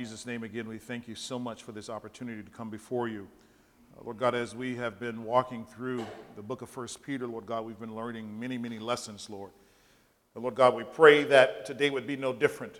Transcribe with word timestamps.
In 0.00 0.04
Jesus' 0.04 0.26
name 0.26 0.44
again, 0.44 0.68
we 0.68 0.78
thank 0.78 1.08
you 1.08 1.16
so 1.16 1.40
much 1.40 1.64
for 1.64 1.72
this 1.72 1.90
opportunity 1.90 2.40
to 2.40 2.50
come 2.50 2.70
before 2.70 3.08
you. 3.08 3.26
Uh, 3.96 4.04
Lord 4.04 4.16
God, 4.16 4.32
as 4.32 4.54
we 4.54 4.76
have 4.76 5.00
been 5.00 5.24
walking 5.24 5.66
through 5.66 6.06
the 6.36 6.42
book 6.42 6.62
of 6.62 6.70
First 6.70 7.02
Peter, 7.02 7.26
Lord 7.26 7.46
God, 7.46 7.64
we've 7.64 7.80
been 7.80 7.96
learning 7.96 8.38
many, 8.38 8.58
many 8.58 8.78
lessons, 8.78 9.28
Lord. 9.28 9.50
But 10.34 10.44
Lord 10.44 10.54
God, 10.54 10.76
we 10.76 10.84
pray 10.84 11.24
that 11.24 11.66
today 11.66 11.90
would 11.90 12.06
be 12.06 12.14
no 12.14 12.32
different. 12.32 12.78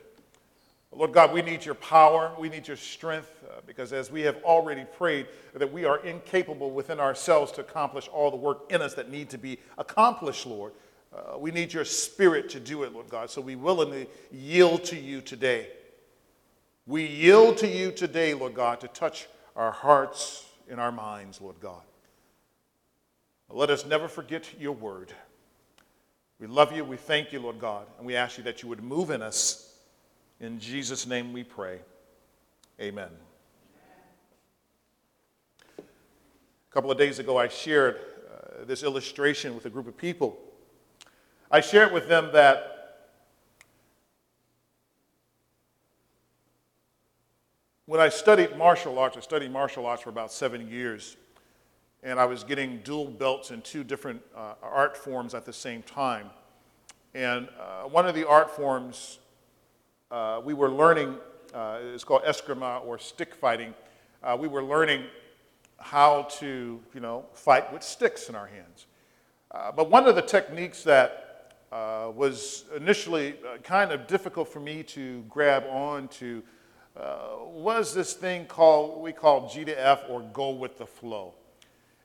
Lord 0.93 1.13
God, 1.13 1.33
we 1.33 1.43
need 1.43 1.65
your 1.65 1.75
power, 1.75 2.33
we 2.39 2.49
need 2.49 2.69
your 2.69 2.77
strength, 2.77 3.43
uh, 3.51 3.63
because 3.67 3.93
as 3.93 4.13
we 4.13 4.21
have 4.21 4.37
already 4.45 4.85
prayed, 4.85 5.27
that 5.55 5.73
we 5.73 5.85
are 5.85 5.99
incapable 6.07 6.71
within 6.71 7.01
ourselves 7.01 7.51
to 7.51 7.63
accomplish 7.63 8.07
all 8.07 8.31
the 8.31 8.37
work 8.37 8.71
in 8.71 8.81
us 8.81 8.95
that 8.95 9.11
need 9.11 9.29
to 9.31 9.39
be 9.39 9.59
accomplished, 9.77 10.47
Lord. 10.47 10.73
Uh, 11.13 11.37
we 11.37 11.51
need 11.51 11.73
your 11.73 11.85
spirit 11.85 12.49
to 12.51 12.61
do 12.61 12.85
it, 12.85 12.93
Lord 12.93 13.09
God. 13.09 13.29
So 13.29 13.41
we 13.41 13.57
willingly 13.57 14.07
yield 14.31 14.85
to 14.85 14.97
you 14.97 15.21
today. 15.21 15.67
We 16.89 17.05
yield 17.05 17.59
to 17.59 17.69
you 17.69 17.93
today, 17.93 18.33
Lord 18.33 18.55
God, 18.55 18.81
to 18.81 18.89
touch 18.89 19.29
our 19.55 19.71
hearts 19.71 20.47
and 20.71 20.81
our 20.81 20.91
minds, 20.91 21.39
Lord 21.39 21.61
God. 21.61 21.83
Let 23.51 23.69
us 23.69 23.85
never 23.85 24.09
forget 24.09 24.59
your 24.59 24.73
word. 24.73 25.13
We 26.41 26.47
love 26.47 26.73
you. 26.73 26.87
We 26.87 26.97
thank 26.97 27.31
you, 27.31 27.41
Lord 27.41 27.61
God. 27.61 27.87
And 27.99 28.07
we 28.07 28.17
ask 28.17 28.39
you 28.39 28.45
that 28.45 28.63
you 28.63 28.71
would 28.71 28.83
move 28.83 29.11
in 29.11 29.21
us. 29.21 29.77
In 30.41 30.59
Jesus' 30.59 31.07
name 31.07 31.35
we 31.35 31.45
pray. 31.45 31.81
Amen. 32.81 33.11
A 35.79 35.83
couple 36.71 36.91
of 36.91 36.97
days 36.97 37.19
ago, 37.19 37.37
I 37.37 37.49
shared 37.49 37.97
uh, 37.97 38.65
this 38.65 38.83
illustration 38.83 39.55
with 39.55 39.67
a 39.67 39.71
group 39.71 39.89
of 39.89 39.97
people. 39.99 40.39
I 41.51 41.61
shared 41.61 41.93
with 41.93 42.09
them 42.09 42.31
that 42.33 42.78
When 47.89 48.01
I 48.01 48.11
studied 48.11 48.55
martial 48.55 48.99
arts, 48.99 49.17
I 49.17 49.21
studied 49.21 49.51
martial 49.51 49.87
arts 49.87 50.03
for 50.03 50.11
about 50.11 50.31
seven 50.31 50.69
years, 50.69 51.17
and 52.03 52.21
I 52.21 52.27
was 52.27 52.45
getting 52.45 52.81
dual 52.85 53.07
belts 53.07 53.51
in 53.51 53.63
two 53.63 53.83
different 53.83 54.21
uh, 54.37 54.57
art 54.63 54.95
forms 54.95 55.33
at 55.33 55.47
the 55.47 55.55
same 55.55 55.83
time. 55.83 56.27
And 57.15 57.49
uh, 57.59 57.85
one 57.85 58.07
of 58.07 58.15
the 58.15 58.29
art 58.29 58.55
forms 58.55 59.21
uh, 60.11 60.43
we 60.45 60.53
were 60.53 60.71
learning, 60.71 61.17
uh, 61.55 61.79
it's 61.95 62.05
called 62.05 62.25
eskrima 62.25 62.85
or 62.85 62.99
stick 62.99 63.35
fighting. 63.35 63.73
Uh, 64.23 64.37
we 64.39 64.49
were 64.49 64.63
learning 64.63 65.05
how 65.79 66.25
to, 66.41 66.79
you 66.93 67.01
know, 67.01 67.25
fight 67.33 67.73
with 67.73 67.83
sticks 67.83 68.29
in 68.29 68.35
our 68.35 68.49
hands. 68.49 68.85
Uh, 69.51 69.73
but 69.73 69.89
one 69.89 70.07
of 70.07 70.15
the 70.15 70.21
techniques 70.21 70.83
that 70.83 71.55
was 71.73 72.67
initially 72.77 73.37
kind 73.63 73.93
of 73.93 74.07
difficult 74.07 74.47
for 74.47 74.61
me 74.61 74.83
to 74.83 75.25
grab 75.31 75.65
on 75.71 76.07
to 76.09 76.43
uh, 76.99 77.45
was 77.53 77.95
this 77.95 78.15
thing 78.15 78.47
called, 78.47 79.01
we 79.03 79.13
call 79.13 79.49
G 79.49 79.65
to 79.65 79.73
F 79.87 80.03
or 80.09 80.23
go 80.33 80.51
with 80.51 80.79
the 80.79 80.87
flow. 80.87 81.35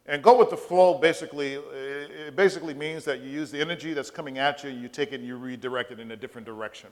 And 0.05 0.21
go 0.21 0.37
with 0.37 0.49
the 0.49 0.57
flow 0.57 0.97
basically, 0.97 1.53
it 1.53 2.35
basically 2.35 2.73
means 2.73 3.05
that 3.05 3.21
you 3.21 3.29
use 3.29 3.51
the 3.51 3.61
energy 3.61 3.93
that's 3.93 4.11
coming 4.11 4.37
at 4.37 4.63
you, 4.63 4.69
you 4.69 4.89
take 4.89 5.13
it 5.13 5.15
and 5.15 5.25
you 5.25 5.37
redirect 5.37 5.91
it 5.91 5.99
in 5.99 6.11
a 6.11 6.15
different 6.15 6.45
direction. 6.45 6.89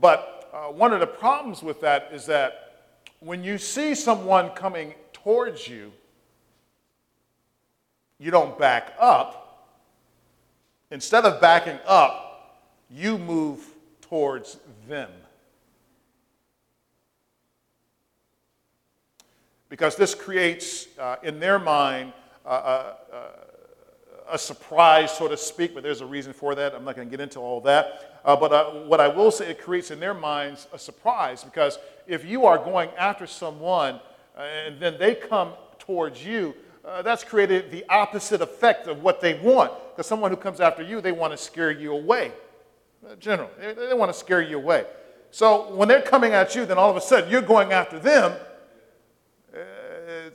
But 0.00 0.50
uh, 0.52 0.66
one 0.72 0.92
of 0.92 1.00
the 1.00 1.06
problems 1.06 1.62
with 1.62 1.80
that 1.80 2.10
is 2.12 2.26
that 2.26 2.96
when 3.20 3.42
you 3.42 3.58
see 3.58 3.94
someone 3.94 4.50
coming 4.50 4.94
towards 5.12 5.68
you, 5.68 5.92
you 8.18 8.30
don't 8.30 8.58
back 8.58 8.94
up. 8.98 9.44
Instead 10.90 11.24
of 11.24 11.40
backing 11.40 11.78
up, 11.86 12.64
you 12.90 13.18
move 13.18 13.64
towards 14.00 14.58
them. 14.88 15.10
Because 19.68 19.96
this 19.96 20.14
creates 20.14 20.86
uh, 20.98 21.16
in 21.22 21.40
their 21.40 21.58
mind 21.58 22.12
uh, 22.44 22.48
uh, 22.48 22.94
uh, 23.12 23.18
a 24.30 24.38
surprise, 24.38 25.16
so 25.16 25.28
to 25.28 25.36
speak, 25.36 25.74
but 25.74 25.82
there's 25.82 26.00
a 26.00 26.06
reason 26.06 26.32
for 26.32 26.54
that. 26.54 26.74
I'm 26.74 26.84
not 26.84 26.96
going 26.96 27.08
to 27.08 27.10
get 27.10 27.22
into 27.22 27.40
all 27.40 27.60
that. 27.62 28.20
Uh, 28.24 28.36
but 28.36 28.52
uh, 28.52 28.64
what 28.86 29.00
I 29.00 29.08
will 29.08 29.30
say, 29.30 29.50
it 29.50 29.60
creates 29.60 29.90
in 29.90 30.00
their 30.00 30.14
minds 30.14 30.66
a 30.72 30.78
surprise 30.78 31.44
because 31.44 31.78
if 32.06 32.24
you 32.24 32.44
are 32.44 32.58
going 32.58 32.90
after 32.98 33.26
someone 33.26 34.00
and 34.36 34.78
then 34.80 34.98
they 34.98 35.14
come 35.14 35.52
towards 35.78 36.24
you, 36.24 36.54
that's 37.02 37.22
created 37.22 37.70
the 37.70 37.84
opposite 37.90 38.40
effect 38.40 38.86
of 38.86 39.02
what 39.02 39.20
they 39.20 39.38
want. 39.40 39.72
Because 39.90 40.06
someone 40.06 40.30
who 40.30 40.36
comes 40.36 40.60
after 40.60 40.82
you, 40.82 41.00
they 41.00 41.12
want 41.12 41.32
to 41.32 41.36
scare 41.36 41.70
you 41.70 41.92
away. 41.92 42.32
Generally, 43.18 43.50
they, 43.60 43.74
they 43.74 43.94
want 43.94 44.10
to 44.10 44.18
scare 44.18 44.42
you 44.42 44.56
away. 44.56 44.84
So 45.30 45.74
when 45.74 45.88
they're 45.88 46.02
coming 46.02 46.32
at 46.32 46.54
you, 46.54 46.64
then 46.64 46.78
all 46.78 46.90
of 46.90 46.96
a 46.96 47.00
sudden 47.00 47.30
you're 47.30 47.42
going 47.42 47.72
after 47.72 47.98
them 47.98 48.34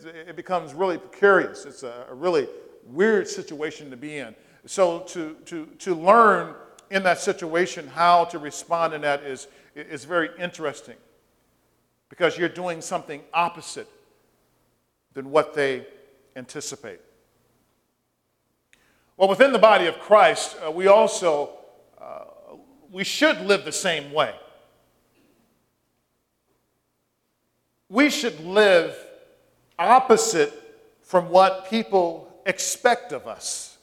it 0.03 0.35
becomes 0.35 0.73
really 0.73 0.97
precarious. 0.97 1.65
It's 1.65 1.83
a, 1.83 2.05
a 2.09 2.13
really 2.13 2.47
weird 2.85 3.27
situation 3.27 3.89
to 3.89 3.97
be 3.97 4.17
in. 4.17 4.35
So 4.65 4.99
to, 4.99 5.35
to, 5.45 5.65
to 5.79 5.95
learn 5.95 6.55
in 6.89 7.03
that 7.03 7.19
situation 7.19 7.87
how 7.87 8.25
to 8.25 8.39
respond 8.39 8.93
in 8.93 9.01
that 9.01 9.23
is, 9.23 9.47
is 9.75 10.05
very 10.05 10.29
interesting 10.39 10.95
because 12.09 12.37
you're 12.37 12.49
doing 12.49 12.81
something 12.81 13.21
opposite 13.33 13.87
than 15.13 15.31
what 15.31 15.53
they 15.53 15.85
anticipate. 16.35 16.99
Well, 19.17 19.29
within 19.29 19.51
the 19.51 19.59
body 19.59 19.87
of 19.87 19.99
Christ, 19.99 20.55
uh, 20.65 20.71
we 20.71 20.87
also 20.87 21.51
uh, 21.99 22.25
we 22.91 23.03
should 23.03 23.41
live 23.41 23.65
the 23.65 23.71
same 23.71 24.11
way. 24.11 24.33
We 27.89 28.09
should 28.09 28.39
live 28.43 28.95
opposite 29.77 30.53
from 31.01 31.29
what 31.29 31.69
people 31.69 32.33
expect 32.45 33.11
of 33.11 33.27
us. 33.27 33.77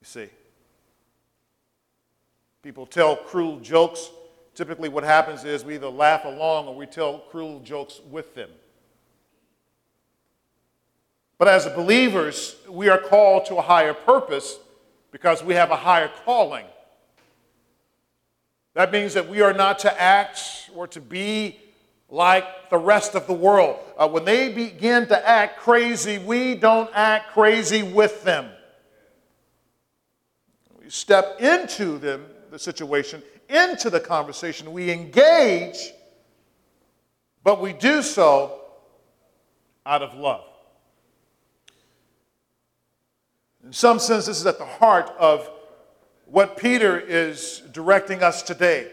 You 0.00 0.06
see, 0.06 0.28
people 2.62 2.86
tell 2.86 3.16
cruel 3.16 3.60
jokes. 3.60 4.10
Typically, 4.54 4.88
what 4.88 5.04
happens 5.04 5.44
is 5.44 5.64
we 5.64 5.74
either 5.74 5.88
laugh 5.88 6.24
along 6.24 6.68
or 6.68 6.74
we 6.74 6.86
tell 6.86 7.20
cruel 7.30 7.60
jokes 7.60 8.00
with 8.10 8.34
them. 8.34 8.50
But 11.38 11.48
as 11.48 11.66
believers, 11.68 12.56
we 12.68 12.88
are 12.88 12.98
called 12.98 13.46
to 13.46 13.56
a 13.56 13.62
higher 13.62 13.94
purpose 13.94 14.58
because 15.10 15.42
we 15.42 15.54
have 15.54 15.70
a 15.70 15.76
higher 15.76 16.10
calling. 16.24 16.64
That 18.74 18.92
means 18.92 19.14
that 19.14 19.28
we 19.28 19.40
are 19.40 19.52
not 19.52 19.78
to 19.80 20.00
act 20.00 20.70
or 20.74 20.86
to 20.88 21.00
be 21.00 21.58
like 22.14 22.70
the 22.70 22.78
rest 22.78 23.16
of 23.16 23.26
the 23.26 23.32
world. 23.32 23.76
Uh, 23.98 24.08
when 24.08 24.24
they 24.24 24.52
begin 24.52 25.04
to 25.08 25.28
act 25.28 25.58
crazy, 25.58 26.18
we 26.18 26.54
don't 26.54 26.88
act 26.94 27.32
crazy 27.32 27.82
with 27.82 28.22
them. 28.22 28.48
We 30.80 30.88
step 30.90 31.40
into 31.40 31.98
them, 31.98 32.24
the 32.52 32.58
situation, 32.58 33.20
into 33.48 33.90
the 33.90 33.98
conversation. 33.98 34.72
We 34.72 34.92
engage, 34.92 35.92
but 37.42 37.60
we 37.60 37.72
do 37.72 38.00
so 38.00 38.60
out 39.84 40.02
of 40.02 40.14
love. 40.14 40.44
In 43.64 43.72
some 43.72 43.98
sense, 43.98 44.26
this 44.26 44.38
is 44.38 44.46
at 44.46 44.58
the 44.58 44.64
heart 44.64 45.10
of 45.18 45.50
what 46.26 46.56
Peter 46.56 46.96
is 46.96 47.62
directing 47.72 48.22
us 48.22 48.42
today. 48.42 48.92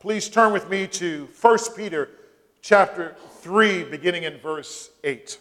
Please 0.00 0.28
turn 0.28 0.52
with 0.52 0.68
me 0.68 0.86
to 0.86 1.28
1 1.40 1.58
Peter 1.76 2.10
chapter 2.62 3.16
3, 3.40 3.84
beginning 3.84 4.24
in 4.24 4.38
verse 4.38 4.90
8. 5.02 5.38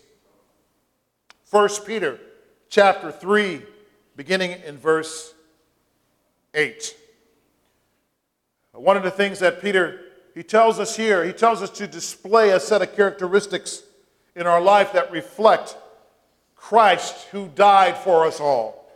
1 1.50 1.69
Peter 1.86 2.19
chapter 2.69 3.12
3, 3.12 3.62
beginning 4.16 4.52
in 4.66 4.78
verse 4.78 5.34
8. 6.53 6.96
One 8.74 8.97
of 8.97 9.03
the 9.03 9.12
things 9.12 9.40
that 9.40 9.62
Peter 9.62 10.02
he 10.34 10.41
tells 10.41 10.80
us 10.80 10.96
here, 10.96 11.24
he 11.24 11.31
tells 11.31 11.62
us 11.62 11.70
to 11.72 11.85
display 11.85 12.50
a 12.50 12.59
set 12.59 12.81
of 12.81 12.96
characteristics 12.96 13.84
in 14.35 14.47
our 14.47 14.59
life 14.59 14.94
that 14.94 15.11
reflect 15.11 15.78
Christ 16.55 17.28
who 17.32 17.50
died 17.50 17.97
for 17.97 18.26
us 18.26 18.40
all. 18.40 18.91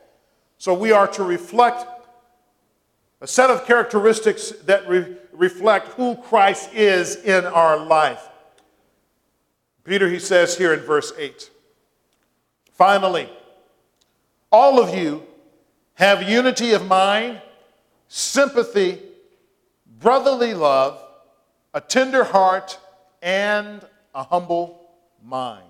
So 0.57 0.73
we 0.73 0.91
are 0.91 1.07
to 1.09 1.23
reflect 1.23 1.85
a 3.21 3.27
set 3.27 3.49
of 3.49 3.65
characteristics 3.65 4.51
that 4.65 4.87
re- 4.89 5.15
reflect 5.37 5.89
who 5.89 6.15
Christ 6.15 6.73
is 6.73 7.15
in 7.15 7.45
our 7.45 7.77
life. 7.77 8.27
Peter, 9.83 10.09
he 10.09 10.19
says 10.19 10.57
here 10.57 10.73
in 10.73 10.81
verse 10.81 11.13
8 11.17 11.49
finally, 12.73 13.29
all 14.51 14.81
of 14.81 14.93
you 14.93 15.23
have 15.95 16.29
unity 16.29 16.73
of 16.73 16.85
mind, 16.85 17.41
sympathy, 18.07 19.01
brotherly 19.99 20.53
love, 20.53 21.01
a 21.73 21.81
tender 21.81 22.23
heart, 22.23 22.77
and 23.21 23.83
a 24.13 24.23
humble 24.23 24.89
mind. 25.23 25.63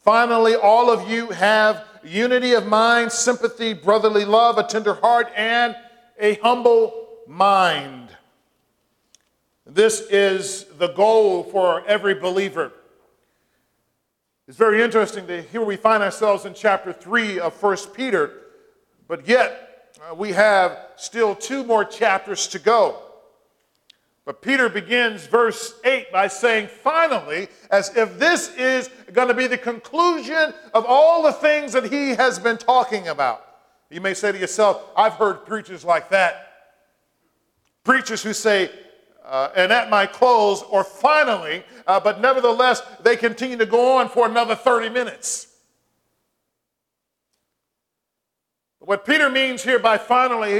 Finally, 0.00 0.54
all 0.54 0.90
of 0.90 1.10
you 1.10 1.28
have 1.30 1.84
unity 2.04 2.52
of 2.52 2.66
mind, 2.66 3.10
sympathy, 3.10 3.72
brotherly 3.72 4.24
love, 4.24 4.58
a 4.58 4.62
tender 4.62 4.94
heart, 4.94 5.28
and 5.34 5.74
a 6.20 6.34
humble 6.34 7.05
mind. 7.26 8.08
This 9.66 10.00
is 10.00 10.64
the 10.78 10.88
goal 10.88 11.42
for 11.42 11.84
every 11.86 12.14
believer. 12.14 12.72
It's 14.48 14.56
very 14.56 14.80
interesting 14.80 15.26
that 15.26 15.46
here 15.46 15.64
we 15.64 15.76
find 15.76 16.02
ourselves 16.02 16.44
in 16.44 16.54
chapter 16.54 16.92
3 16.92 17.40
of 17.40 17.60
1 17.60 17.76
Peter, 17.94 18.32
but 19.08 19.26
yet 19.26 19.92
uh, 20.08 20.14
we 20.14 20.32
have 20.32 20.78
still 20.96 21.34
two 21.34 21.64
more 21.64 21.84
chapters 21.84 22.46
to 22.48 22.60
go. 22.60 23.02
But 24.24 24.42
Peter 24.42 24.68
begins 24.68 25.26
verse 25.26 25.74
8 25.84 26.12
by 26.12 26.28
saying, 26.28 26.68
finally, 26.68 27.48
as 27.70 27.96
if 27.96 28.18
this 28.18 28.54
is 28.56 28.88
going 29.12 29.28
to 29.28 29.34
be 29.34 29.46
the 29.46 29.58
conclusion 29.58 30.52
of 30.74 30.84
all 30.86 31.22
the 31.22 31.32
things 31.32 31.72
that 31.72 31.92
he 31.92 32.10
has 32.10 32.38
been 32.38 32.58
talking 32.58 33.08
about. 33.08 33.44
You 33.90 34.00
may 34.00 34.14
say 34.14 34.32
to 34.32 34.38
yourself, 34.38 34.82
I've 34.96 35.14
heard 35.14 35.46
preachers 35.46 35.84
like 35.84 36.08
that. 36.10 36.45
Preachers 37.86 38.20
who 38.20 38.32
say, 38.32 38.68
uh, 39.24 39.50
and 39.54 39.72
at 39.72 39.88
my 39.88 40.06
close, 40.06 40.60
or 40.62 40.82
finally, 40.82 41.62
uh, 41.86 42.00
but 42.00 42.20
nevertheless, 42.20 42.82
they 43.00 43.14
continue 43.14 43.56
to 43.56 43.64
go 43.64 43.98
on 43.98 44.08
for 44.08 44.26
another 44.26 44.56
30 44.56 44.88
minutes. 44.88 45.46
What 48.80 49.06
Peter 49.06 49.30
means 49.30 49.62
here 49.62 49.78
by 49.78 49.98
finally, 49.98 50.52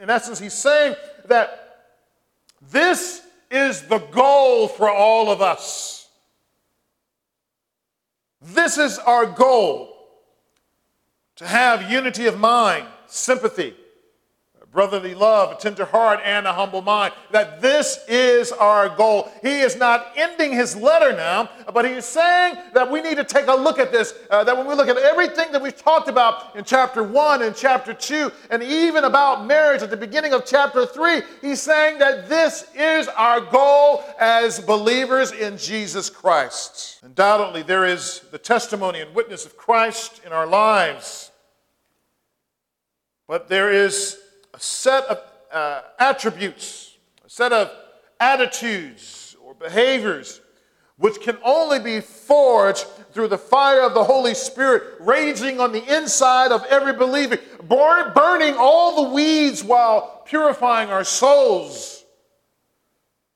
in 0.00 0.08
essence, 0.08 0.38
he's 0.38 0.54
saying 0.54 0.94
that 1.26 1.88
this 2.70 3.22
is 3.50 3.82
the 3.82 3.98
goal 3.98 4.68
for 4.68 4.88
all 4.88 5.32
of 5.32 5.42
us. 5.42 6.08
This 8.40 8.78
is 8.78 9.00
our 9.00 9.26
goal 9.26 9.92
to 11.34 11.48
have 11.48 11.90
unity 11.90 12.26
of 12.26 12.38
mind, 12.38 12.86
sympathy, 13.06 13.74
brotherly 14.74 15.14
love, 15.14 15.52
a 15.52 15.54
tender 15.54 15.84
heart, 15.84 16.20
and 16.24 16.46
a 16.46 16.52
humble 16.52 16.82
mind. 16.82 17.14
That 17.30 17.62
this 17.62 18.04
is 18.08 18.52
our 18.52 18.88
goal. 18.88 19.32
He 19.40 19.60
is 19.60 19.76
not 19.76 20.12
ending 20.16 20.52
his 20.52 20.76
letter 20.76 21.16
now, 21.16 21.48
but 21.72 21.86
he 21.86 21.92
is 21.92 22.04
saying 22.04 22.56
that 22.74 22.90
we 22.90 23.00
need 23.00 23.16
to 23.16 23.24
take 23.24 23.46
a 23.46 23.54
look 23.54 23.78
at 23.78 23.92
this. 23.92 24.12
Uh, 24.28 24.42
that 24.44 24.54
when 24.54 24.66
we 24.66 24.74
look 24.74 24.88
at 24.88 24.98
everything 24.98 25.52
that 25.52 25.62
we've 25.62 25.76
talked 25.76 26.08
about 26.08 26.54
in 26.56 26.64
chapter 26.64 27.02
1 27.02 27.42
and 27.42 27.54
chapter 27.54 27.94
2, 27.94 28.30
and 28.50 28.62
even 28.62 29.04
about 29.04 29.46
marriage 29.46 29.80
at 29.80 29.90
the 29.90 29.96
beginning 29.96 30.34
of 30.34 30.44
chapter 30.44 30.84
3, 30.84 31.22
he's 31.40 31.62
saying 31.62 31.98
that 32.00 32.28
this 32.28 32.66
is 32.74 33.06
our 33.08 33.40
goal 33.40 34.02
as 34.18 34.58
believers 34.58 35.30
in 35.30 35.56
Jesus 35.56 36.10
Christ. 36.10 36.98
Undoubtedly, 37.04 37.62
there 37.62 37.86
is 37.86 38.22
the 38.32 38.38
testimony 38.38 39.00
and 39.00 39.14
witness 39.14 39.46
of 39.46 39.56
Christ 39.56 40.20
in 40.26 40.32
our 40.32 40.46
lives. 40.46 41.30
But 43.28 43.48
there 43.48 43.72
is 43.72 44.18
a 44.54 44.60
set 44.60 45.04
of 45.04 45.18
uh, 45.52 45.82
attributes, 45.98 46.96
a 47.26 47.28
set 47.28 47.52
of 47.52 47.70
attitudes 48.20 49.36
or 49.44 49.52
behaviors 49.54 50.40
which 50.96 51.20
can 51.20 51.36
only 51.44 51.80
be 51.80 52.00
forged 52.00 52.86
through 53.12 53.26
the 53.26 53.38
fire 53.38 53.82
of 53.82 53.94
the 53.94 54.04
Holy 54.04 54.32
Spirit 54.32 54.84
raging 55.00 55.58
on 55.58 55.72
the 55.72 55.96
inside 55.96 56.52
of 56.52 56.64
every 56.66 56.92
believer, 56.92 57.36
burning 57.64 58.54
all 58.56 59.04
the 59.04 59.10
weeds 59.12 59.64
while 59.64 60.22
purifying 60.24 60.90
our 60.90 61.02
souls. 61.02 62.04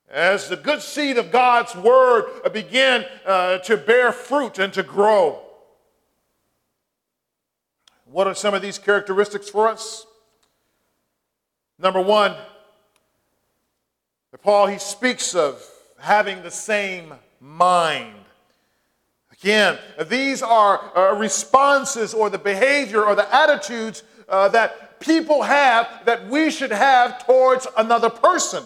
As 0.09 0.49
the 0.49 0.57
good 0.57 0.81
seed 0.81 1.19
of 1.19 1.33
God's 1.33 1.75
word 1.75 2.53
begin 2.53 3.05
uh, 3.27 3.59
to 3.59 3.77
bear 3.77 4.13
fruit 4.13 4.59
and 4.61 4.73
to 4.73 4.85
grow. 4.85 5.43
What 8.05 8.29
are 8.29 8.35
some 8.35 8.55
of 8.55 8.63
these 8.63 8.79
characteristics 8.79 9.51
for 9.51 9.69
us? 9.69 10.07
Number 11.79 12.01
one, 12.01 12.35
Paul, 14.43 14.67
he 14.67 14.79
speaks 14.79 15.35
of 15.35 15.65
having 15.99 16.43
the 16.43 16.51
same 16.51 17.15
mind. 17.41 18.15
Again, 19.33 19.79
these 20.07 20.43
are 20.43 20.97
uh, 20.97 21.15
responses 21.15 22.15
or 22.15 22.31
the 22.31 22.39
behavior 22.39 23.05
or 23.05 23.15
the 23.15 23.33
attitudes 23.35 24.03
uh, 24.29 24.49
that 24.49 25.01
people 25.01 25.43
have 25.43 25.89
that 26.07 26.29
we 26.29 26.51
should 26.51 26.73
have 26.73 27.25
towards 27.25 27.67
another 27.77 28.11
person. 28.11 28.65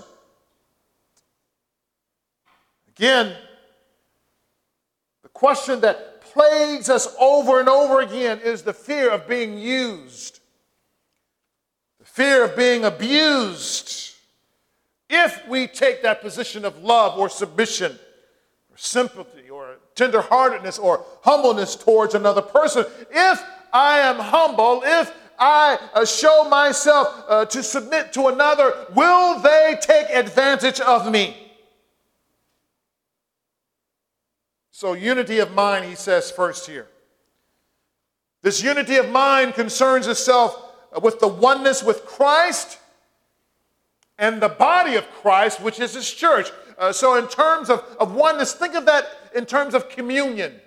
Again, 2.96 3.34
the 5.22 5.28
question 5.28 5.80
that 5.80 6.22
plagues 6.22 6.88
us 6.88 7.14
over 7.18 7.60
and 7.60 7.68
over 7.68 8.00
again 8.00 8.40
is 8.40 8.62
the 8.62 8.72
fear 8.72 9.10
of 9.10 9.28
being 9.28 9.58
used 9.58 10.41
fear 12.12 12.44
of 12.44 12.54
being 12.54 12.84
abused. 12.84 14.14
If 15.08 15.48
we 15.48 15.66
take 15.66 16.02
that 16.02 16.20
position 16.20 16.64
of 16.64 16.82
love 16.82 17.18
or 17.18 17.30
submission 17.30 17.98
or 18.70 18.76
sympathy 18.76 19.48
or 19.48 19.76
tenderheartedness 19.96 20.78
or 20.78 21.04
humbleness 21.22 21.74
towards 21.74 22.14
another 22.14 22.42
person, 22.42 22.84
if 23.10 23.42
I 23.72 24.00
am 24.00 24.16
humble, 24.16 24.82
if 24.84 25.10
I 25.38 25.78
uh, 25.94 26.04
show 26.04 26.46
myself 26.50 27.24
uh, 27.28 27.46
to 27.46 27.62
submit 27.62 28.12
to 28.12 28.28
another, 28.28 28.86
will 28.94 29.40
they 29.40 29.78
take 29.80 30.10
advantage 30.10 30.80
of 30.80 31.10
me? 31.10 31.36
So, 34.70 34.92
unity 34.92 35.38
of 35.38 35.52
mind, 35.52 35.86
he 35.86 35.94
says 35.94 36.30
first 36.30 36.66
here. 36.66 36.88
This 38.42 38.62
unity 38.62 38.96
of 38.96 39.08
mind 39.08 39.54
concerns 39.54 40.06
itself 40.08 40.61
with 41.00 41.20
the 41.20 41.28
oneness 41.28 41.82
with 41.82 42.04
Christ 42.04 42.78
and 44.18 44.40
the 44.40 44.48
body 44.48 44.96
of 44.96 45.10
Christ, 45.10 45.60
which 45.60 45.80
is 45.80 45.94
his 45.94 46.10
church. 46.10 46.50
Uh, 46.78 46.92
so, 46.92 47.16
in 47.16 47.28
terms 47.28 47.70
of, 47.70 47.80
of 47.98 48.14
oneness, 48.14 48.52
think 48.54 48.74
of 48.74 48.86
that 48.86 49.06
in 49.34 49.46
terms 49.46 49.74
of 49.74 49.88
communion. 49.88 50.60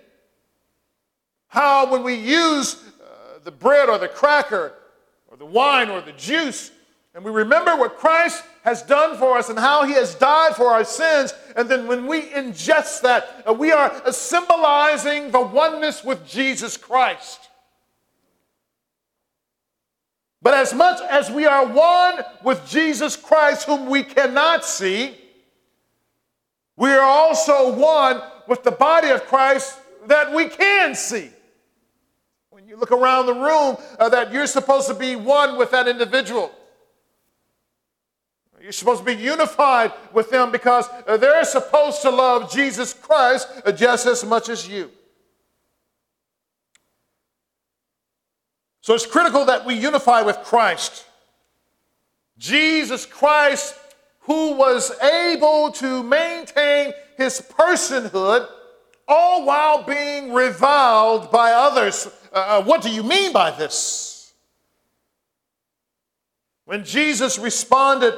How, 1.48 1.90
when 1.90 2.02
we 2.02 2.14
use 2.14 2.74
uh, 2.74 3.38
the 3.44 3.52
bread 3.52 3.88
or 3.88 3.98
the 3.98 4.08
cracker 4.08 4.74
or 5.28 5.36
the 5.36 5.46
wine 5.46 5.88
or 5.88 6.00
the 6.00 6.12
juice, 6.12 6.70
and 7.14 7.24
we 7.24 7.30
remember 7.30 7.74
what 7.76 7.96
Christ 7.96 8.44
has 8.62 8.82
done 8.82 9.16
for 9.16 9.38
us 9.38 9.48
and 9.48 9.58
how 9.58 9.86
he 9.86 9.94
has 9.94 10.14
died 10.14 10.54
for 10.54 10.66
our 10.66 10.84
sins, 10.84 11.32
and 11.56 11.68
then 11.68 11.86
when 11.86 12.06
we 12.06 12.22
ingest 12.22 13.00
that, 13.02 13.42
uh, 13.48 13.52
we 13.54 13.72
are 13.72 14.12
symbolizing 14.12 15.30
the 15.30 15.40
oneness 15.40 16.04
with 16.04 16.26
Jesus 16.26 16.76
Christ. 16.76 17.45
But 20.46 20.54
as 20.54 20.72
much 20.72 21.00
as 21.10 21.28
we 21.28 21.44
are 21.44 21.66
one 21.66 22.20
with 22.44 22.64
Jesus 22.68 23.16
Christ, 23.16 23.66
whom 23.66 23.86
we 23.86 24.04
cannot 24.04 24.64
see, 24.64 25.12
we 26.76 26.88
are 26.88 27.02
also 27.02 27.72
one 27.72 28.22
with 28.46 28.62
the 28.62 28.70
body 28.70 29.08
of 29.08 29.26
Christ 29.26 29.76
that 30.06 30.32
we 30.32 30.48
can 30.48 30.94
see. 30.94 31.30
When 32.50 32.68
you 32.68 32.76
look 32.76 32.92
around 32.92 33.26
the 33.26 33.34
room, 33.34 33.76
uh, 33.98 34.08
that 34.10 34.32
you're 34.32 34.46
supposed 34.46 34.86
to 34.86 34.94
be 34.94 35.16
one 35.16 35.58
with 35.58 35.72
that 35.72 35.88
individual. 35.88 36.52
You're 38.62 38.70
supposed 38.70 39.00
to 39.00 39.04
be 39.04 39.20
unified 39.20 39.92
with 40.12 40.30
them 40.30 40.52
because 40.52 40.88
uh, 41.08 41.16
they're 41.16 41.44
supposed 41.44 42.02
to 42.02 42.10
love 42.10 42.52
Jesus 42.52 42.94
Christ 42.94 43.48
uh, 43.64 43.72
just 43.72 44.06
as 44.06 44.24
much 44.24 44.48
as 44.48 44.68
you. 44.68 44.92
So 48.86 48.94
it's 48.94 49.04
critical 49.04 49.46
that 49.46 49.66
we 49.66 49.74
unify 49.74 50.22
with 50.22 50.36
Christ. 50.44 51.06
Jesus 52.38 53.04
Christ, 53.04 53.74
who 54.20 54.52
was 54.52 54.96
able 55.00 55.72
to 55.72 56.04
maintain 56.04 56.92
his 57.16 57.40
personhood 57.40 58.46
all 59.08 59.44
while 59.44 59.82
being 59.82 60.32
reviled 60.32 61.32
by 61.32 61.50
others. 61.50 62.06
Uh, 62.32 62.36
uh, 62.36 62.62
what 62.62 62.80
do 62.80 62.88
you 62.88 63.02
mean 63.02 63.32
by 63.32 63.50
this? 63.50 64.32
When 66.64 66.84
Jesus 66.84 67.40
responded 67.40 68.14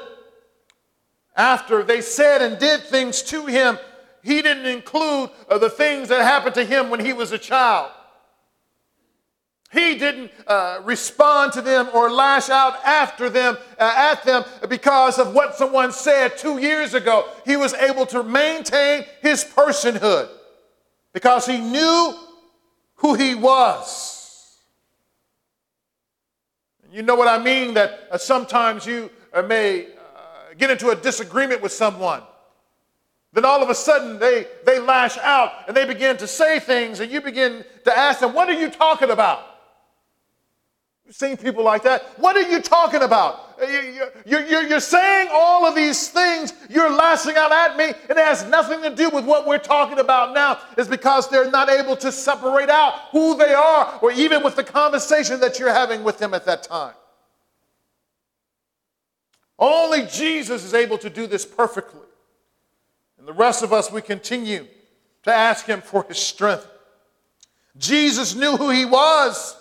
after 1.35 1.83
they 1.83 2.03
said 2.03 2.43
and 2.43 2.59
did 2.59 2.83
things 2.83 3.23
to 3.23 3.47
him, 3.47 3.79
he 4.23 4.43
didn't 4.43 4.67
include 4.67 5.31
uh, 5.49 5.57
the 5.57 5.71
things 5.71 6.11
that 6.11 6.21
happened 6.21 6.57
to 6.57 6.65
him 6.67 6.91
when 6.91 7.01
he 7.01 7.15
was 7.15 7.33
a 7.33 7.39
child. 7.39 7.91
He 9.71 9.97
didn't 9.97 10.31
uh, 10.47 10.81
respond 10.85 11.53
to 11.53 11.61
them 11.61 11.91
or 11.93 12.11
lash 12.11 12.49
out 12.49 12.83
after 12.87 13.29
them, 13.29 13.59
uh, 13.79 13.93
at 13.97 14.25
them 14.25 14.45
because 14.69 15.19
of 15.19 15.35
what 15.35 15.57
someone 15.57 15.93
said 15.93 16.39
two 16.39 16.59
years 16.59 16.95
ago. 16.95 17.29
He 17.45 17.57
was 17.57 17.75
able 17.75 18.07
to 18.07 18.23
maintain 18.23 19.05
his 19.21 19.45
personhood 19.45 20.31
because 21.13 21.45
he 21.45 21.59
knew 21.59 22.15
who 22.97 23.15
he 23.15 23.35
was. 23.35 24.59
You 26.91 27.03
know 27.03 27.15
what 27.15 27.29
I 27.29 27.43
mean? 27.43 27.75
That 27.75 28.09
uh, 28.11 28.17
sometimes 28.17 28.87
you 28.87 29.11
uh, 29.35 29.43
may 29.43 29.85
uh, 29.85 29.89
get 30.57 30.71
into 30.71 30.89
a 30.89 30.97
disagreement 30.97 31.61
with 31.61 31.73
someone. 31.73 32.23
Then 33.35 33.45
all 33.45 33.63
of 33.63 33.69
a 33.69 33.75
sudden 33.75 34.19
they, 34.19 34.47
they 34.65 34.79
lash 34.79 35.19
out 35.19 35.53
and 35.69 35.77
they 35.77 35.85
begin 35.85 36.17
to 36.17 36.27
say 36.27 36.59
things, 36.59 37.01
and 37.01 37.13
you 37.13 37.21
begin 37.21 37.63
to 37.85 37.97
ask 37.97 38.21
them, 38.21 38.33
What 38.33 38.49
are 38.49 38.59
you 38.59 38.71
talking 38.71 39.11
about? 39.11 39.58
Seen 41.11 41.37
people 41.37 41.65
like 41.65 41.83
that. 41.85 42.03
What 42.19 42.37
are 42.37 42.49
you 42.49 42.61
talking 42.61 43.03
about? 43.03 43.57
You're, 44.27 44.47
you're, 44.47 44.63
you're, 44.63 44.81
saying 44.81 45.29
all 45.33 45.67
of 45.67 45.75
these 45.75 46.09
things. 46.09 46.53
You're 46.69 46.91
lashing 46.91 47.37
out 47.37 47.51
at 47.51 47.77
me. 47.77 47.87
And 48.09 48.19
it 48.19 48.25
has 48.25 48.45
nothing 48.47 48.83
to 48.83 48.95
do 48.95 49.11
with 49.11 49.25
what 49.25 49.47
we're 49.47 49.59
talking 49.59 49.99
about 49.99 50.35
now. 50.35 50.61
It's 50.77 50.89
because 50.89 51.29
they're 51.29 51.51
not 51.51 51.69
able 51.69 51.97
to 51.97 52.13
separate 52.13 52.69
out 52.69 52.95
who 53.11 53.37
they 53.37 53.55
are 53.55 53.99
or 54.01 54.13
even 54.13 54.45
with 54.45 54.57
the 54.57 54.65
conversation 54.65 55.41
that 55.41 55.59
you're 55.59 55.73
having 55.73 56.05
with 56.05 56.19
them 56.19 56.35
at 56.35 56.45
that 56.47 56.63
time. 56.63 56.95
Only 59.59 60.07
Jesus 60.07 60.63
is 60.63 60.73
able 60.73 60.99
to 60.99 61.11
do 61.11 61.27
this 61.27 61.45
perfectly. 61.45 62.07
And 63.19 63.27
the 63.27 63.33
rest 63.33 63.63
of 63.65 63.73
us, 63.73 63.91
we 63.91 64.03
continue 64.03 64.67
to 65.25 65.33
ask 65.33 65.67
Him 65.67 65.81
for 65.81 66.05
His 66.05 66.19
strength. 66.19 66.67
Jesus 67.77 68.37
knew 68.37 68.57
who 68.57 68.71
He 68.71 68.85
was. 68.85 69.58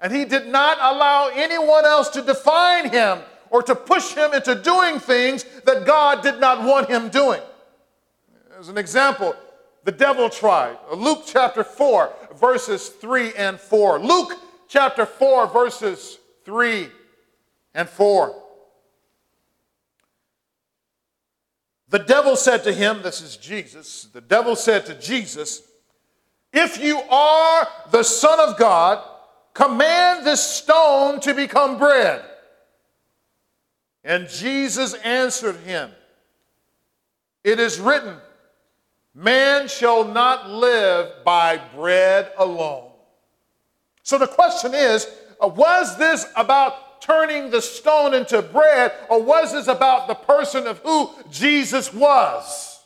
And 0.00 0.12
he 0.12 0.24
did 0.24 0.48
not 0.48 0.78
allow 0.80 1.30
anyone 1.34 1.84
else 1.84 2.08
to 2.10 2.22
define 2.22 2.90
him 2.90 3.18
or 3.50 3.62
to 3.62 3.74
push 3.74 4.14
him 4.14 4.32
into 4.32 4.54
doing 4.54 4.98
things 4.98 5.44
that 5.64 5.84
God 5.84 6.22
did 6.22 6.40
not 6.40 6.64
want 6.64 6.88
him 6.88 7.08
doing. 7.08 7.40
As 8.58 8.68
an 8.68 8.78
example, 8.78 9.34
the 9.84 9.92
devil 9.92 10.30
tried. 10.30 10.76
Luke 10.94 11.24
chapter 11.26 11.64
4, 11.64 12.12
verses 12.36 12.88
3 12.88 13.34
and 13.34 13.58
4. 13.58 13.98
Luke 13.98 14.32
chapter 14.68 15.04
4, 15.04 15.48
verses 15.48 16.18
3 16.44 16.88
and 17.74 17.88
4. 17.88 18.42
The 21.88 21.98
devil 21.98 22.36
said 22.36 22.62
to 22.64 22.72
him, 22.72 23.02
This 23.02 23.20
is 23.20 23.36
Jesus, 23.36 24.04
the 24.12 24.20
devil 24.20 24.54
said 24.54 24.86
to 24.86 24.94
Jesus, 24.94 25.62
If 26.52 26.82
you 26.82 27.00
are 27.00 27.66
the 27.90 28.04
Son 28.04 28.38
of 28.38 28.56
God, 28.56 29.04
Command 29.54 30.26
this 30.26 30.42
stone 30.42 31.20
to 31.20 31.34
become 31.34 31.78
bread. 31.78 32.24
And 34.04 34.28
Jesus 34.28 34.94
answered 34.94 35.56
him, 35.56 35.90
It 37.44 37.60
is 37.60 37.78
written, 37.78 38.16
Man 39.14 39.68
shall 39.68 40.04
not 40.04 40.48
live 40.48 41.24
by 41.24 41.60
bread 41.74 42.32
alone. 42.38 42.90
So 44.02 44.18
the 44.18 44.26
question 44.26 44.72
is 44.74 45.06
uh, 45.40 45.48
was 45.48 45.96
this 45.98 46.26
about 46.36 47.00
turning 47.00 47.50
the 47.50 47.62
stone 47.62 48.14
into 48.14 48.42
bread, 48.42 48.92
or 49.08 49.22
was 49.22 49.52
this 49.52 49.68
about 49.68 50.06
the 50.06 50.14
person 50.14 50.66
of 50.66 50.78
who 50.80 51.10
Jesus 51.30 51.92
was? 51.92 52.80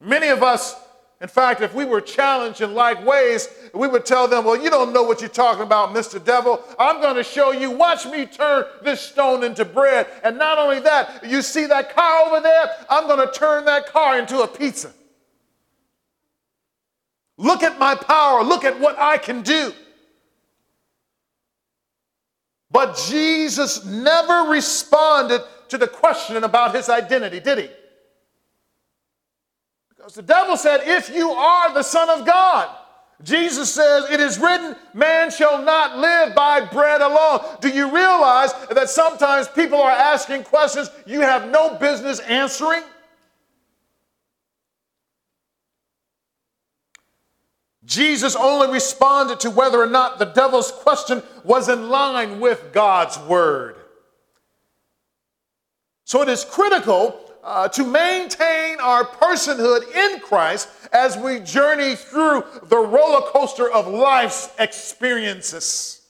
Many 0.00 0.28
of 0.28 0.42
us 0.42 0.74
in 1.22 1.28
fact, 1.28 1.60
if 1.60 1.72
we 1.72 1.84
were 1.84 2.00
challenged 2.00 2.62
in 2.62 2.74
like 2.74 3.06
ways, 3.06 3.48
we 3.72 3.86
would 3.86 4.04
tell 4.04 4.26
them, 4.26 4.44
Well, 4.44 4.60
you 4.60 4.70
don't 4.70 4.92
know 4.92 5.04
what 5.04 5.20
you're 5.20 5.30
talking 5.30 5.62
about, 5.62 5.94
Mr. 5.94 6.22
Devil. 6.22 6.60
I'm 6.80 7.00
going 7.00 7.14
to 7.14 7.22
show 7.22 7.52
you. 7.52 7.70
Watch 7.70 8.06
me 8.06 8.26
turn 8.26 8.64
this 8.82 9.00
stone 9.00 9.44
into 9.44 9.64
bread. 9.64 10.08
And 10.24 10.36
not 10.36 10.58
only 10.58 10.80
that, 10.80 11.24
you 11.24 11.40
see 11.40 11.66
that 11.66 11.94
car 11.94 12.26
over 12.26 12.40
there? 12.40 12.66
I'm 12.90 13.06
going 13.06 13.24
to 13.24 13.32
turn 13.32 13.64
that 13.66 13.86
car 13.86 14.18
into 14.18 14.40
a 14.40 14.48
pizza. 14.48 14.92
Look 17.36 17.62
at 17.62 17.78
my 17.78 17.94
power. 17.94 18.42
Look 18.42 18.64
at 18.64 18.80
what 18.80 18.98
I 18.98 19.16
can 19.16 19.42
do. 19.42 19.72
But 22.68 22.96
Jesus 22.96 23.84
never 23.84 24.50
responded 24.50 25.42
to 25.68 25.78
the 25.78 25.86
question 25.86 26.42
about 26.42 26.74
his 26.74 26.88
identity, 26.88 27.38
did 27.38 27.58
he? 27.58 27.70
Because 30.02 30.14
the 30.14 30.22
devil 30.22 30.56
said, 30.56 30.80
If 30.82 31.14
you 31.14 31.30
are 31.30 31.72
the 31.72 31.84
Son 31.84 32.10
of 32.10 32.26
God, 32.26 32.68
Jesus 33.22 33.72
says, 33.72 34.10
It 34.10 34.18
is 34.18 34.36
written, 34.36 34.74
man 34.92 35.30
shall 35.30 35.62
not 35.62 35.96
live 35.96 36.34
by 36.34 36.60
bread 36.64 37.00
alone. 37.00 37.38
Do 37.60 37.68
you 37.68 37.84
realize 37.84 38.52
that 38.70 38.90
sometimes 38.90 39.46
people 39.46 39.80
are 39.80 39.92
asking 39.92 40.42
questions 40.42 40.90
you 41.06 41.20
have 41.20 41.52
no 41.52 41.76
business 41.76 42.18
answering? 42.18 42.82
Jesus 47.84 48.34
only 48.34 48.72
responded 48.72 49.38
to 49.38 49.50
whether 49.50 49.80
or 49.80 49.86
not 49.86 50.18
the 50.18 50.24
devil's 50.24 50.72
question 50.72 51.22
was 51.44 51.68
in 51.68 51.90
line 51.90 52.40
with 52.40 52.72
God's 52.72 53.20
word. 53.20 53.76
So 56.06 56.22
it 56.22 56.28
is 56.28 56.44
critical 56.44 57.31
uh, 57.42 57.68
to 57.68 57.84
maintain 57.84 58.78
our 58.80 59.04
personhood 59.04 59.90
in 59.94 60.20
Christ 60.20 60.68
as 60.92 61.16
we 61.16 61.40
journey 61.40 61.96
through 61.96 62.44
the 62.64 62.76
roller 62.76 63.22
coaster 63.22 63.70
of 63.70 63.88
life's 63.88 64.50
experiences. 64.58 66.02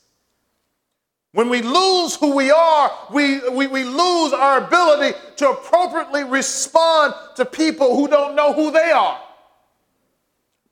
When 1.32 1.48
we 1.48 1.62
lose 1.62 2.14
who 2.16 2.36
we 2.36 2.50
are, 2.50 2.90
we, 3.10 3.48
we, 3.48 3.66
we 3.66 3.84
lose 3.84 4.34
our 4.34 4.66
ability 4.66 5.16
to 5.36 5.50
appropriately 5.50 6.24
respond 6.24 7.14
to 7.36 7.46
people 7.46 7.96
who 7.96 8.06
don't 8.06 8.36
know 8.36 8.52
who 8.52 8.70
they 8.70 8.90
are. 8.90 9.18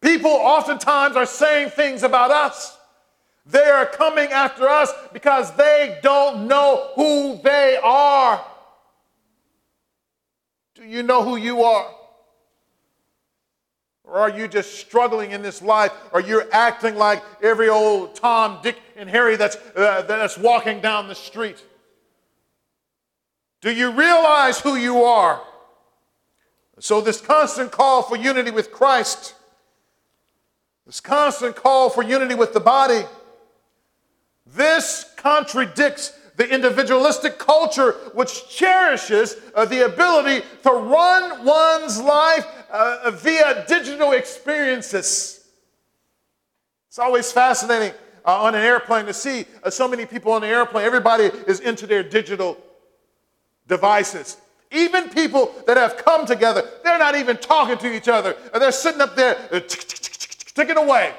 People 0.03 0.31
oftentimes 0.31 1.17
are 1.17 1.27
saying 1.27 1.71
things 1.71 2.03
about 2.03 2.31
us. 2.31 2.77
They 3.47 3.65
are 3.65 3.87
coming 3.87 4.29
after 4.33 4.69
us 4.69 4.93
because 5.15 5.55
they 5.57 5.99
don't 6.03 6.47
know 6.47 6.91
who 6.95 7.41
they 7.43 7.79
are. 7.83 8.45
You 10.91 11.05
know 11.05 11.23
who 11.23 11.37
you 11.37 11.63
are? 11.63 11.89
Or 14.03 14.17
are 14.17 14.29
you 14.29 14.49
just 14.49 14.75
struggling 14.81 15.31
in 15.31 15.41
this 15.41 15.63
life? 15.63 15.93
Or 16.13 16.21
you're 16.21 16.49
acting 16.51 16.97
like 16.97 17.23
every 17.41 17.69
old 17.69 18.17
Tom, 18.17 18.59
Dick, 18.61 18.77
and 18.97 19.09
Harry 19.09 19.37
that's, 19.37 19.57
uh, 19.77 20.03
that's 20.03 20.37
walking 20.37 20.81
down 20.81 21.07
the 21.07 21.15
street? 21.15 21.65
Do 23.61 23.73
you 23.73 23.93
realize 23.93 24.59
who 24.59 24.75
you 24.75 25.05
are? 25.05 25.41
So, 26.81 27.01
this 27.01 27.21
constant 27.21 27.71
call 27.71 28.03
for 28.03 28.17
unity 28.17 28.51
with 28.51 28.73
Christ, 28.73 29.35
this 30.87 30.99
constant 30.99 31.55
call 31.55 31.89
for 31.89 32.03
unity 32.03 32.35
with 32.35 32.53
the 32.53 32.59
body, 32.59 33.03
this 34.45 35.09
contradicts 35.17 36.13
the 36.41 36.49
individualistic 36.55 37.39
culture 37.39 37.93
which 38.15 38.49
cherishes 38.49 39.37
uh, 39.55 39.67
the 39.67 39.85
ability 39.85 40.43
to 40.63 40.71
run 40.71 41.45
one's 41.45 42.01
life 42.01 42.47
uh, 42.71 43.11
via 43.11 43.63
digital 43.69 44.13
experiences. 44.13 45.47
It's 46.89 46.99
always 46.99 47.31
fascinating 47.31 47.93
uh, 48.25 48.41
on 48.41 48.55
an 48.55 48.63
airplane 48.63 49.05
to 49.05 49.13
see 49.13 49.45
uh, 49.63 49.69
so 49.69 49.87
many 49.87 50.07
people 50.07 50.33
on 50.33 50.41
the 50.41 50.47
airplane. 50.47 50.87
Everybody 50.87 51.25
is 51.25 51.61
into 51.61 51.87
their 51.87 52.03
digital 52.03 52.57
devices. 53.69 54.39
Even 54.71 55.11
people 55.11 55.55
that 55.67 55.77
have 55.77 55.99
come 55.99 56.25
together, 56.25 56.67
they're 56.83 56.99
not 56.99 57.17
even 57.17 57.37
talking 57.37 57.77
to 57.77 57.95
each 57.95 58.09
other. 58.09 58.35
They're 58.59 58.73
sitting 58.73 59.03
up 59.03 59.15
there, 59.15 59.37
uh, 59.53 59.61
ticking 59.61 60.79
away 60.79 61.13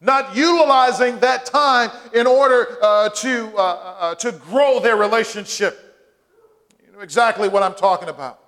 not 0.00 0.36
utilizing 0.36 1.18
that 1.20 1.44
time 1.44 1.90
in 2.14 2.26
order 2.26 2.78
uh, 2.82 3.08
to, 3.10 3.52
uh, 3.56 3.60
uh, 3.60 4.14
to 4.16 4.32
grow 4.32 4.80
their 4.80 4.96
relationship. 4.96 5.78
You 6.86 6.92
know 6.92 7.00
exactly 7.00 7.48
what 7.48 7.62
I'm 7.62 7.74
talking 7.74 8.08
about. 8.08 8.40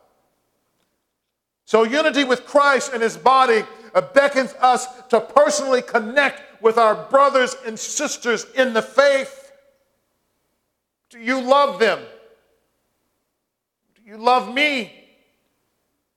So, 1.65 1.85
unity 1.85 2.25
with 2.25 2.47
Christ 2.47 2.93
and 2.93 3.03
his 3.03 3.17
body 3.17 3.63
uh, 3.95 4.01
beckons 4.01 4.55
us 4.61 4.87
to 5.09 5.21
personally 5.21 5.83
connect 5.83 6.63
with 6.63 6.79
our 6.79 6.95
brothers 7.11 7.57
and 7.67 7.79
sisters 7.79 8.47
in 8.57 8.73
the 8.73 8.83
faith. 8.83 9.53
Do 11.11 11.19
you 11.19 11.41
love 11.41 11.79
them? 11.79 12.01
Do 13.97 14.03
you 14.09 14.17
love 14.17 14.53
me? 14.53 14.93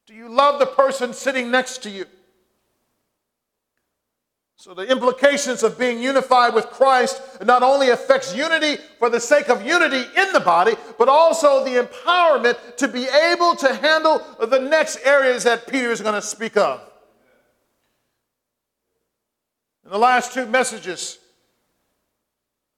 Do 0.05 0.13
you 0.13 0.29
love 0.29 0.59
the 0.59 0.65
person 0.65 1.13
sitting 1.13 1.49
next 1.49 1.83
to 1.83 1.89
you? 1.89 2.05
So, 4.63 4.73
the 4.73 4.89
implications 4.89 5.61
of 5.61 5.77
being 5.77 6.01
unified 6.01 6.53
with 6.53 6.67
Christ 6.67 7.21
not 7.43 7.63
only 7.63 7.89
affects 7.89 8.33
unity 8.33 8.77
for 8.97 9.09
the 9.09 9.19
sake 9.19 9.49
of 9.49 9.65
unity 9.65 10.05
in 10.15 10.31
the 10.31 10.39
body, 10.39 10.75
but 10.97 11.09
also 11.09 11.65
the 11.65 11.85
empowerment 11.85 12.77
to 12.77 12.87
be 12.87 13.03
able 13.03 13.57
to 13.57 13.75
handle 13.75 14.21
the 14.39 14.59
next 14.59 14.99
areas 15.03 15.43
that 15.43 15.67
Peter 15.67 15.91
is 15.91 15.99
going 15.99 16.15
to 16.15 16.21
speak 16.21 16.55
of. 16.55 16.79
In 19.83 19.91
the 19.91 19.99
last 19.99 20.33
two 20.33 20.45
messages, 20.45 21.19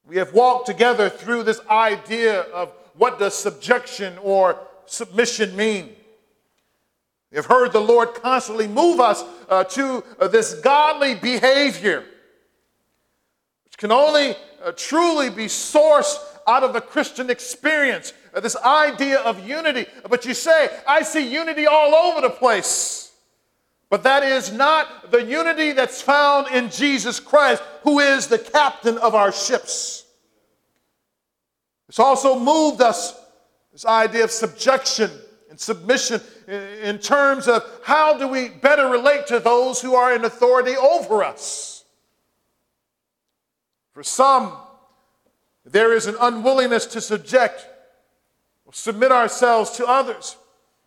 we 0.07 0.17
have 0.17 0.33
walked 0.33 0.65
together 0.65 1.07
through 1.07 1.43
this 1.43 1.61
idea 1.69 2.41
of 2.51 2.71
what 2.95 3.19
does 3.19 3.35
subjection 3.35 4.17
or 4.23 4.57
submission 4.87 5.55
mean. 5.55 5.95
Have 7.35 7.47
heard 7.47 7.73
the 7.73 7.81
Lord 7.81 8.13
constantly 8.13 8.67
move 8.67 8.99
us 8.99 9.23
uh, 9.49 9.65
to 9.65 10.03
uh, 10.19 10.27
this 10.29 10.53
godly 10.55 11.15
behavior, 11.15 12.05
which 13.65 13.77
can 13.77 13.91
only 13.91 14.35
uh, 14.63 14.71
truly 14.77 15.29
be 15.29 15.45
sourced 15.45 16.17
out 16.47 16.63
of 16.63 16.71
the 16.71 16.79
Christian 16.79 17.29
experience. 17.29 18.13
Uh, 18.33 18.39
this 18.39 18.55
idea 18.57 19.19
of 19.19 19.45
unity. 19.45 19.85
But 20.09 20.25
you 20.25 20.33
say, 20.33 20.69
I 20.87 21.01
see 21.01 21.27
unity 21.27 21.67
all 21.67 21.93
over 21.93 22.21
the 22.21 22.29
place. 22.29 23.11
But 23.89 24.03
that 24.03 24.23
is 24.23 24.51
not 24.51 25.11
the 25.11 25.23
unity 25.23 25.73
that's 25.73 26.01
found 26.01 26.47
in 26.47 26.69
Jesus 26.69 27.19
Christ, 27.19 27.61
who 27.83 27.99
is 27.99 28.27
the 28.27 28.39
captain 28.39 28.97
of 28.97 29.13
our 29.13 29.31
ships. 29.31 30.05
It's 31.87 31.99
also 31.99 32.39
moved 32.39 32.81
us, 32.81 33.13
this 33.71 33.85
idea 33.85 34.23
of 34.23 34.31
subjection 34.31 35.11
and 35.55 35.59
submission, 35.61 36.19
in 36.83 36.99
terms 36.99 37.47
of 37.47 37.63
how 37.81 38.17
do 38.17 38.27
we 38.27 38.49
better 38.49 38.87
relate 38.87 39.25
to 39.27 39.39
those 39.39 39.81
who 39.81 39.95
are 39.95 40.13
in 40.13 40.25
authority 40.25 40.75
over 40.75 41.23
us. 41.23 41.85
For 43.93 44.03
some, 44.03 44.51
there 45.63 45.93
is 45.93 46.07
an 46.07 46.17
unwillingness 46.19 46.87
to 46.87 46.99
subject 46.99 47.65
or 48.65 48.73
submit 48.73 49.13
ourselves 49.13 49.71
to 49.77 49.87
others, 49.87 50.35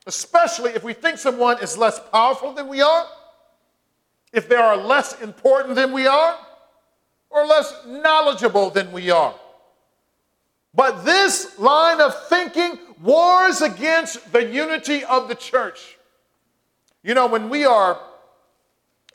especially 0.07 0.73
if 0.73 0.85
we 0.85 0.93
think 0.93 1.17
someone 1.17 1.63
is 1.63 1.79
less 1.79 1.99
powerful 2.13 2.53
than 2.53 2.69
we 2.69 2.83
are, 2.83 3.07
if 4.35 4.51
they 4.51 4.57
are 4.57 4.77
less 4.77 5.19
important 5.23 5.77
than 5.77 5.93
we 5.93 6.07
are, 6.07 6.37
or 7.31 7.47
less 7.47 7.73
knowledgeable 7.87 8.69
than 8.69 8.93
we 8.93 9.11
are. 9.11 9.35
But 10.75 11.05
this 11.05 11.59
line 11.59 12.01
of 12.01 12.29
thinking 12.29 12.79
wars 13.01 13.63
against 13.63 14.33
the 14.33 14.45
unity 14.45 15.05
of 15.05 15.29
the 15.29 15.35
church. 15.35 15.97
You 17.03 17.15
know, 17.15 17.27
when 17.27 17.49
we 17.49 17.65
are 17.65 18.01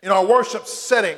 in 0.02 0.12
our 0.12 0.26
worship 0.26 0.66
setting, 0.66 1.18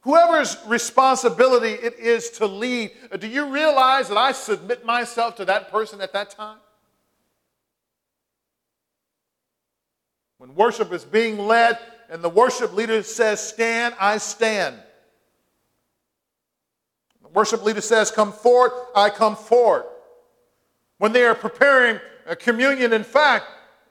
whoever's 0.00 0.56
responsibility 0.66 1.72
it 1.72 1.98
is 1.98 2.30
to 2.30 2.46
lead, 2.46 2.92
do 3.18 3.26
you 3.26 3.46
realize 3.46 4.08
that 4.08 4.18
I 4.18 4.32
submit 4.32 4.84
myself 4.84 5.36
to 5.36 5.44
that 5.46 5.70
person 5.70 6.00
at 6.00 6.12
that 6.12 6.30
time? 6.30 6.58
When 10.38 10.54
worship 10.54 10.92
is 10.92 11.04
being 11.04 11.38
led 11.38 11.78
and 12.08 12.22
the 12.22 12.28
worship 12.28 12.72
leader 12.72 13.02
says, 13.02 13.46
Stand, 13.46 13.94
I 14.00 14.18
stand. 14.18 14.76
Worship 17.34 17.64
leader 17.64 17.80
says, 17.80 18.10
Come 18.10 18.32
forward, 18.32 18.72
I 18.94 19.10
come 19.10 19.36
forward. 19.36 19.84
When 20.98 21.12
they 21.12 21.24
are 21.24 21.34
preparing 21.34 22.00
a 22.26 22.34
communion, 22.34 22.92
in 22.92 23.04
fact, 23.04 23.46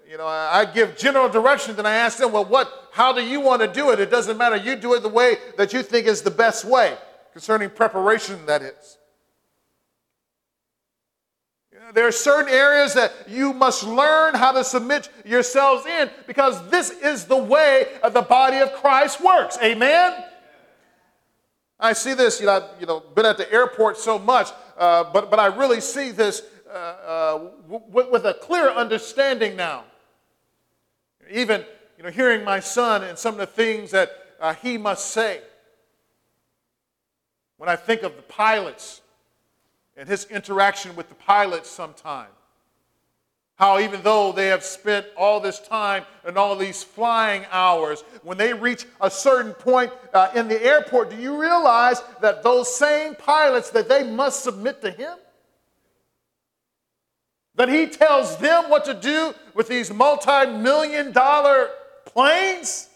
you 0.10 0.17
know, 0.17 0.27
I 0.27 0.63
give 0.65 0.98
general 0.98 1.27
directions 1.27 1.77
and 1.77 1.88
I 1.88 1.96
ask 1.96 2.17
them, 2.17 2.32
well, 2.32 2.46
what, 2.46 2.72
how 2.91 3.12
do 3.12 3.22
you 3.22 3.41
want 3.41 3.62
to 3.62 3.67
do 3.67 3.91
it? 3.91 4.00
It 4.00 4.10
doesn't 4.10 4.38
matter. 4.38 4.56
You 4.56 4.77
do 4.77 4.94
it 4.94 5.03
the 5.03 5.10
way 5.10 5.38
that 5.58 5.74
you 5.74 5.84
think 5.84 6.08
is 6.08 6.22
the 6.22 6.32
best 6.32 6.63
way 6.63 6.98
concerning 7.34 7.70
preparation, 7.70 8.46
that 8.46 8.62
is. 8.62 8.98
There 11.94 12.08
are 12.08 12.12
certain 12.12 12.51
areas 12.53 12.94
that 12.96 13.13
you 13.27 13.53
must 13.53 13.84
learn 13.84 14.34
how 14.36 14.51
to 14.51 14.63
submit 14.63 15.10
yourselves 15.25 15.86
in 15.86 16.10
because 16.25 16.67
this 16.70 16.89
is 16.89 17.25
the 17.25 17.38
way 17.38 17.88
the 18.12 18.22
body 18.22 18.58
of 18.58 18.74
Christ 18.74 19.22
works. 19.24 19.58
Amen? 19.62 20.13
I 21.79 21.93
see 21.93 22.13
this, 22.13 22.39
you 22.39 22.48
know, 22.48 22.53
I've 22.53 22.81
you 22.81 22.88
know, 22.88 23.00
been 23.00 23.25
at 23.25 23.38
the 23.38 23.51
airport 23.51 23.98
so 23.98 24.17
much, 24.17 24.50
uh, 24.77 25.03
but, 25.13 25.29
but 25.29 25.39
I 25.39 25.48
really 25.48 25.79
see 25.79 26.12
this 26.12 26.41
uh, 26.67 26.74
uh, 26.74 27.38
w- 27.69 28.12
with 28.12 28.25
a 28.25 28.34
clear 28.34 28.69
understanding 28.69 29.55
now. 29.55 29.84
Even, 31.29 31.63
you 31.98 32.03
know, 32.03 32.10
hearing 32.10 32.43
my 32.43 32.60
son 32.60 33.03
and 33.03 33.17
some 33.17 33.36
of 33.36 33.39
the 33.39 33.46
things 33.46 33.91
that 33.91 34.12
uh, 34.39 34.53
he 34.55 34.77
must 34.77 35.12
say. 35.12 35.41
When 37.57 37.69
I 37.69 37.75
think 37.75 38.03
of 38.03 38.15
the 38.15 38.22
pilots 38.24 39.01
and 39.96 40.07
his 40.07 40.25
interaction 40.25 40.96
with 40.96 41.10
the 41.10 41.15
pilots 41.15 41.69
sometime. 41.69 42.29
How, 43.57 43.79
even 43.79 44.03
though 44.03 44.31
they 44.31 44.47
have 44.47 44.63
spent 44.63 45.07
all 45.17 45.39
this 45.39 45.59
time 45.59 46.03
and 46.23 46.37
all 46.37 46.55
these 46.55 46.83
flying 46.83 47.43
hours, 47.51 48.03
when 48.21 48.37
they 48.37 48.53
reach 48.53 48.85
a 49.01 49.09
certain 49.09 49.51
point 49.51 49.91
uh, 50.13 50.29
in 50.35 50.47
the 50.47 50.63
airport, 50.63 51.09
do 51.09 51.15
you 51.15 51.41
realize 51.41 52.03
that 52.21 52.43
those 52.43 52.73
same 52.73 53.15
pilots 53.15 53.71
that 53.71 53.89
they 53.89 54.03
must 54.03 54.43
submit 54.43 54.79
to 54.83 54.91
him? 54.91 55.17
That 57.55 57.67
he 57.67 57.87
tells 57.87 58.37
them 58.37 58.69
what 58.69 58.85
to 58.85 58.93
do 58.93 59.33
with 59.55 59.67
these 59.67 59.91
multi 59.91 60.45
million 60.45 61.11
dollar 61.11 61.71
planes? 62.05 62.89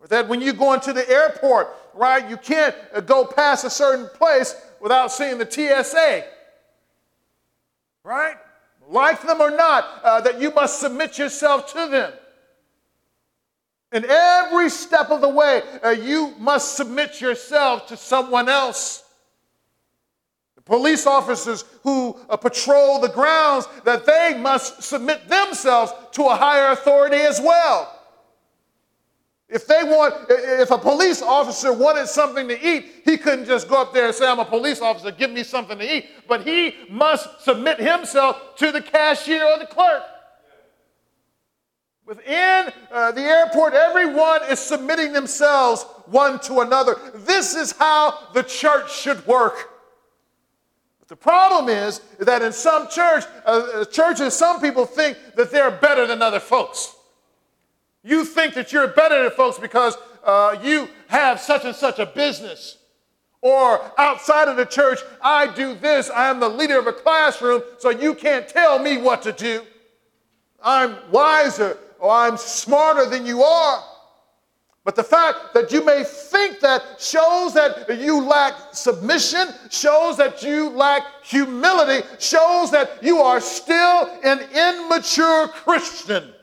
Or 0.00 0.08
that 0.08 0.26
when 0.26 0.40
you 0.40 0.52
go 0.52 0.72
into 0.72 0.92
the 0.92 1.08
airport, 1.08 1.68
right, 1.94 2.28
you 2.28 2.36
can't 2.36 2.74
uh, 2.92 3.00
go 3.02 3.24
past 3.24 3.64
a 3.64 3.70
certain 3.70 4.08
place 4.08 4.56
without 4.80 5.12
seeing 5.12 5.38
the 5.38 5.48
TSA? 5.48 6.24
Right? 8.06 8.36
Like 8.88 9.20
them 9.22 9.40
or 9.40 9.50
not, 9.50 10.00
uh, 10.04 10.20
that 10.20 10.40
you 10.40 10.52
must 10.52 10.78
submit 10.78 11.18
yourself 11.18 11.72
to 11.72 11.88
them. 11.88 12.12
And 13.90 14.04
every 14.04 14.70
step 14.70 15.10
of 15.10 15.20
the 15.20 15.28
way, 15.28 15.62
uh, 15.82 15.90
you 15.90 16.32
must 16.38 16.76
submit 16.76 17.20
yourself 17.20 17.88
to 17.88 17.96
someone 17.96 18.48
else. 18.48 19.02
The 20.54 20.62
police 20.62 21.06
officers 21.06 21.64
who 21.82 22.16
uh, 22.28 22.36
patrol 22.36 23.00
the 23.00 23.08
grounds, 23.08 23.66
that 23.84 24.06
they 24.06 24.38
must 24.38 24.82
submit 24.82 25.28
themselves 25.28 25.92
to 26.12 26.24
a 26.26 26.36
higher 26.36 26.70
authority 26.72 27.16
as 27.16 27.40
well. 27.40 27.92
If 29.48 29.66
they 29.68 29.84
want, 29.84 30.26
if 30.28 30.72
a 30.72 30.78
police 30.78 31.22
officer 31.22 31.72
wanted 31.72 32.08
something 32.08 32.48
to 32.48 32.68
eat, 32.68 33.02
he 33.04 33.16
couldn't 33.16 33.44
just 33.44 33.68
go 33.68 33.80
up 33.80 33.94
there 33.94 34.06
and 34.06 34.14
say, 34.14 34.26
I'm 34.28 34.40
a 34.40 34.44
police 34.44 34.80
officer, 34.80 35.12
give 35.12 35.30
me 35.30 35.44
something 35.44 35.78
to 35.78 35.96
eat. 35.96 36.06
But 36.26 36.42
he 36.42 36.74
must 36.90 37.42
submit 37.42 37.78
himself 37.78 38.56
to 38.56 38.72
the 38.72 38.82
cashier 38.82 39.44
or 39.44 39.58
the 39.60 39.66
clerk. 39.66 40.02
Within 42.06 42.72
uh, 42.90 43.12
the 43.12 43.20
airport, 43.20 43.74
everyone 43.74 44.40
is 44.48 44.58
submitting 44.58 45.12
themselves 45.12 45.84
one 46.06 46.40
to 46.40 46.60
another. 46.60 46.96
This 47.14 47.54
is 47.54 47.72
how 47.72 48.28
the 48.32 48.42
church 48.42 48.92
should 48.92 49.24
work. 49.26 49.70
But 50.98 51.08
the 51.08 51.16
problem 51.16 51.68
is 51.68 52.00
that 52.18 52.42
in 52.42 52.52
some 52.52 52.88
church, 52.88 53.24
uh, 53.44 53.68
uh 53.74 53.84
churches, 53.84 54.34
some 54.34 54.60
people 54.60 54.86
think 54.86 55.18
that 55.36 55.52
they're 55.52 55.70
better 55.70 56.06
than 56.06 56.20
other 56.20 56.40
folks. 56.40 56.95
You 58.06 58.24
think 58.24 58.54
that 58.54 58.72
you're 58.72 58.86
better 58.86 59.24
than 59.24 59.32
folks 59.32 59.58
because 59.58 59.96
uh, 60.22 60.56
you 60.62 60.88
have 61.08 61.40
such 61.40 61.64
and 61.64 61.74
such 61.74 61.98
a 61.98 62.06
business. 62.06 62.78
Or 63.40 63.80
outside 63.98 64.46
of 64.46 64.56
the 64.56 64.64
church, 64.64 65.00
I 65.20 65.52
do 65.52 65.74
this. 65.74 66.08
I 66.08 66.30
am 66.30 66.38
the 66.38 66.48
leader 66.48 66.78
of 66.78 66.86
a 66.86 66.92
classroom, 66.92 67.62
so 67.78 67.90
you 67.90 68.14
can't 68.14 68.48
tell 68.48 68.78
me 68.78 68.98
what 68.98 69.22
to 69.22 69.32
do. 69.32 69.62
I'm 70.62 70.94
wiser 71.10 71.78
or 71.98 72.12
I'm 72.12 72.36
smarter 72.36 73.10
than 73.10 73.26
you 73.26 73.42
are. 73.42 73.82
But 74.84 74.94
the 74.94 75.02
fact 75.02 75.52
that 75.54 75.72
you 75.72 75.84
may 75.84 76.04
think 76.04 76.60
that 76.60 77.00
shows 77.00 77.54
that 77.54 77.98
you 77.98 78.22
lack 78.22 78.54
submission, 78.70 79.48
shows 79.68 80.16
that 80.18 80.44
you 80.44 80.70
lack 80.70 81.02
humility, 81.24 82.06
shows 82.20 82.70
that 82.70 83.02
you 83.02 83.18
are 83.18 83.40
still 83.40 84.08
an 84.22 84.42
immature 84.54 85.48
Christian. 85.48 86.35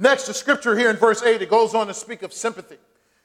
Next, 0.00 0.28
the 0.28 0.34
scripture 0.34 0.78
here 0.78 0.90
in 0.90 0.96
verse 0.96 1.24
8, 1.24 1.42
it 1.42 1.50
goes 1.50 1.74
on 1.74 1.88
to 1.88 1.94
speak 1.94 2.22
of 2.22 2.32
sympathy. 2.32 2.76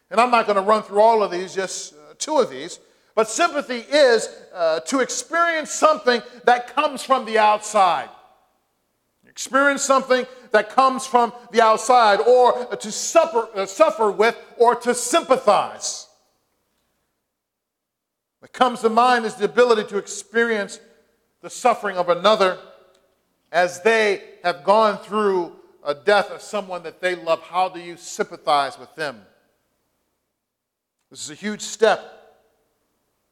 And 0.10 0.20
I'm 0.20 0.32
not 0.32 0.48
going 0.48 0.56
to 0.56 0.64
run 0.64 0.82
through 0.82 1.02
all 1.02 1.22
of 1.22 1.30
these, 1.30 1.54
just 1.54 1.94
uh, 1.94 2.16
two 2.18 2.38
of 2.38 2.50
these. 2.50 2.80
But 3.14 3.30
sympathy 3.30 3.78
is 3.78 4.28
uh, 4.54 4.80
to 4.82 5.00
experience 5.00 5.70
something 5.70 6.24
that 6.46 6.76
comes 6.76 7.04
from 7.04 7.26
the 7.26 7.38
outside. 7.38 8.10
Experience 9.28 9.82
something 9.82 10.26
that 10.52 10.70
comes 10.70 11.08
from 11.08 11.34
the 11.52 11.60
outside, 11.60 12.20
or 12.22 12.66
to 12.76 12.92
suffer, 12.92 13.50
uh, 13.56 13.66
suffer 13.66 14.12
with, 14.12 14.38
or 14.58 14.76
to 14.76 14.94
sympathize. 14.94 16.08
What 18.40 18.54
comes 18.54 18.82
to 18.82 18.90
mind 18.90 19.26
is 19.26 19.34
the 19.34 19.46
ability 19.46 19.90
to 19.90 19.98
experience 19.98 20.80
the 21.42 21.50
suffering 21.50 21.98
of 21.98 22.10
another 22.10 22.60
as 23.52 23.82
they 23.82 24.22
have 24.44 24.64
gone 24.64 25.00
through 25.00 25.54
a 25.86 25.94
death 25.94 26.32
of 26.32 26.42
someone 26.42 26.84
that 26.84 27.02
they 27.02 27.16
love, 27.16 27.42
how 27.42 27.70
do 27.70 27.80
you 27.80 27.98
sympathize 27.98 28.80
with 28.80 28.94
them? 28.96 29.22
This 31.10 31.24
is 31.24 31.30
a 31.30 31.36
huge 31.36 31.62
step. 31.62 32.02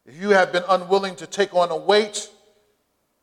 If 0.06 0.20
you 0.20 0.30
have 0.30 0.52
been 0.52 0.64
unwilling 0.68 1.16
to 1.16 1.26
take 1.26 1.54
on 1.54 1.70
a 1.70 1.76
weight 1.76 2.28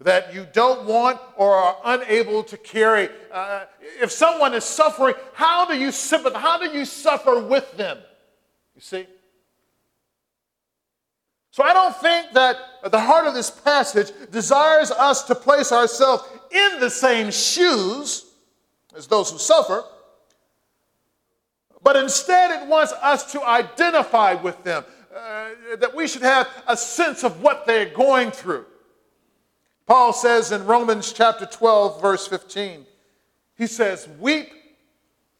that 0.02 0.34
you 0.34 0.48
don't 0.54 0.86
want 0.86 1.20
or 1.36 1.54
are 1.54 1.78
unable 1.86 2.44
to 2.44 2.58
carry, 2.58 3.10
uh, 3.32 3.66
if 4.02 4.12
someone 4.12 4.54
is 4.54 4.64
suffering, 4.64 5.16
how 5.34 5.66
do 5.66 5.78
you 5.78 5.92
sympathize? 5.92 6.42
How 6.42 6.58
do 6.58 6.78
you 6.78 6.86
suffer 6.86 7.42
with 7.42 7.76
them? 7.78 7.98
You 8.76 8.82
see? 8.82 9.06
So 11.52 11.64
I 11.64 11.74
don't 11.74 11.96
think 11.98 12.32
that 12.34 12.56
the 12.90 13.00
heart 13.00 13.28
of 13.28 13.34
this 13.34 13.50
passage 13.52 14.12
desires 14.32 14.92
us 14.92 15.24
to 15.24 15.36
place 15.36 15.72
ourselves 15.72 16.24
in 16.52 16.80
the 16.80 16.90
same 16.90 17.32
shoes 17.32 18.29
as 18.96 19.08
those 19.08 19.32
who 19.32 19.38
suffer, 19.38 19.84
but 21.84 21.96
instead 21.96 22.62
it 22.62 22.68
wants 22.68 22.94
us 22.94 23.32
to 23.32 23.42
identify 23.44 24.34
with 24.34 24.62
them, 24.64 24.84
uh, 25.16 25.50
that 25.78 25.96
we 25.96 26.08
should 26.08 26.22
have 26.22 26.48
a 26.68 26.76
sense 26.78 27.24
of 27.24 27.42
what 27.42 27.66
they're 27.66 27.90
going 27.90 28.32
through. 28.32 28.66
Paul 29.86 30.14
says 30.14 30.52
in 30.52 30.66
Romans 30.66 31.14
chapter 31.14 31.46
12, 31.46 32.02
verse 32.02 32.28
15, 32.28 32.86
he 33.58 33.66
says, 33.68 34.08
Weep 34.20 34.52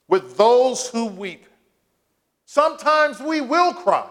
with 0.08 0.38
those 0.38 0.90
who 0.90 1.06
weep. 1.06 1.46
Sometimes 2.46 3.20
we 3.20 3.42
will 3.42 3.74
cry. 3.74 4.08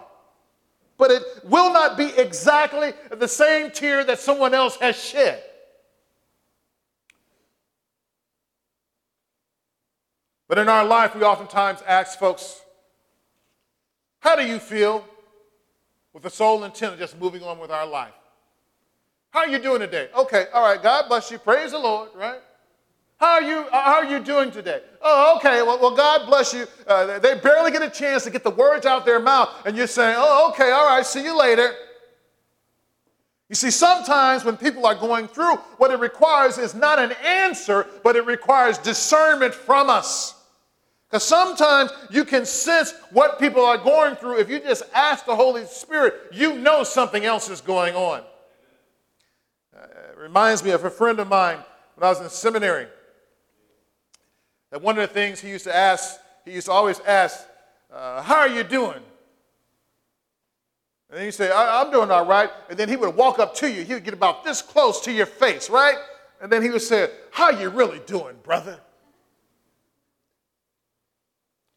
but 0.97 1.13
it 1.13 1.23
will 1.45 1.73
not 1.73 1.97
be 1.97 2.11
exactly 2.17 2.93
the 3.11 3.29
same 3.29 3.71
tear 3.71 4.05
that 4.05 4.19
someone 4.19 4.53
else 4.53 4.77
has 4.77 4.97
shed. 4.97 5.43
But 10.49 10.59
in 10.59 10.69
our 10.69 10.85
life, 10.85 11.15
we 11.15 11.23
oftentimes 11.23 11.83
ask 11.87 12.19
folks, 12.19 12.61
How 14.21 14.35
do 14.35 14.47
you 14.47 14.59
feel? 14.59 15.05
with 16.19 16.25
the 16.25 16.31
sole 16.31 16.65
intent 16.65 16.95
of 16.95 16.99
just 16.99 17.17
moving 17.21 17.45
on 17.45 17.61
with 17.61 17.71
our 17.71 17.87
life. 17.87 18.13
How 19.31 19.41
are 19.41 19.49
you 19.49 19.61
doing 19.61 19.79
today? 19.79 20.09
Okay, 20.17 20.47
all 20.53 20.65
right, 20.65 20.83
God 20.83 21.05
bless 21.07 21.31
you. 21.31 21.39
Praise 21.39 21.71
the 21.71 21.79
Lord, 21.79 22.09
right? 22.13 22.41
How 23.21 23.35
are 23.35 23.43
you, 23.43 23.67
how 23.71 23.95
are 23.95 24.05
you 24.05 24.19
doing 24.19 24.51
today? 24.51 24.81
Oh, 25.01 25.37
okay, 25.37 25.63
well, 25.63 25.79
well 25.81 25.95
God 25.95 26.27
bless 26.27 26.53
you. 26.53 26.67
Uh, 26.89 27.21
they 27.21 27.39
barely 27.39 27.71
get 27.71 27.83
a 27.83 27.91
chance 27.91 28.25
to 28.25 28.31
get 28.31 28.43
the 28.43 28.51
words 28.51 28.85
out 28.85 29.07
their 29.07 29.21
mouth, 29.21 29.51
and 29.65 29.77
you're 29.77 29.87
saying, 29.87 30.17
oh, 30.19 30.51
okay, 30.51 30.73
all 30.73 30.87
right, 30.87 31.07
see 31.07 31.23
you 31.23 31.39
later. 31.39 31.73
You 33.49 33.55
see, 33.55 33.71
sometimes 33.71 34.45
when 34.45 34.57
people 34.57 34.87
are 34.87 34.97
going 34.97 35.29
through, 35.29 35.55
what 35.77 35.93
it 35.93 36.01
requires 36.01 36.59
is 36.59 36.75
not 36.75 36.99
an 36.99 37.13
answer, 37.25 37.87
but 38.03 38.17
it 38.17 38.27
requires 38.27 38.77
discernment 38.79 39.55
from 39.55 39.89
us. 39.89 40.35
Because 41.09 41.25
sometimes 41.25 41.91
you 42.11 42.25
can 42.25 42.45
sense 42.45 42.93
what 43.13 43.39
people 43.39 43.65
are 43.65 43.79
going 43.79 44.15
through. 44.17 44.41
If 44.41 44.51
you 44.51 44.61
just 44.61 44.83
ask 44.95 45.25
the 45.25 45.35
Holy 45.35 45.65
Spirit, 45.65 46.15
you 46.33 46.59
know 46.59 46.85
something 46.85 47.25
else 47.25 47.49
is 47.49 47.63
going 47.63 47.95
on. 47.95 48.21
Uh, 49.75 49.85
it 50.11 50.19
reminds 50.19 50.63
me 50.63 50.71
of 50.71 50.85
a 50.85 50.91
friend 50.91 51.19
of 51.19 51.29
mine 51.29 51.59
when 51.95 52.07
I 52.07 52.11
was 52.11 52.21
in 52.21 52.29
seminary. 52.29 52.89
That 54.71 54.83
one 54.83 54.99
of 54.99 55.09
the 55.09 55.15
things 55.15 55.41
he 55.41 55.49
used 55.49 55.65
to 55.65 55.75
ask, 55.75 56.19
he 56.45 56.53
used 56.53 56.67
to 56.67 56.73
always 56.73 57.01
ask, 57.01 57.41
uh, 57.91 58.21
How 58.21 58.37
are 58.37 58.49
you 58.49 58.63
doing? 58.63 59.01
And 61.11 61.25
you 61.25 61.31
say, 61.31 61.51
I'm 61.51 61.91
doing 61.91 62.11
all 62.11 62.27
right. 62.27 62.51
And 62.69 62.79
then 62.79 62.91
he 62.91 62.97
would 62.97 63.17
walk 63.17 63.39
up 63.39 63.55
to 63.57 63.71
you. 63.71 63.83
He 63.83 63.95
would 63.95 64.05
get 64.05 64.13
about 64.13 64.45
this 64.45 64.61
close 64.61 65.01
to 65.03 65.13
your 65.13 65.25
face, 65.25 65.71
right? 65.71 65.97
And 66.43 66.53
then 66.53 66.63
he 66.63 66.69
would 66.69 66.83
say, 66.83 67.09
How 67.31 67.45
are 67.45 67.55
you 67.55 67.71
really 67.71 68.01
doing, 68.01 68.37
brother? 68.43 68.79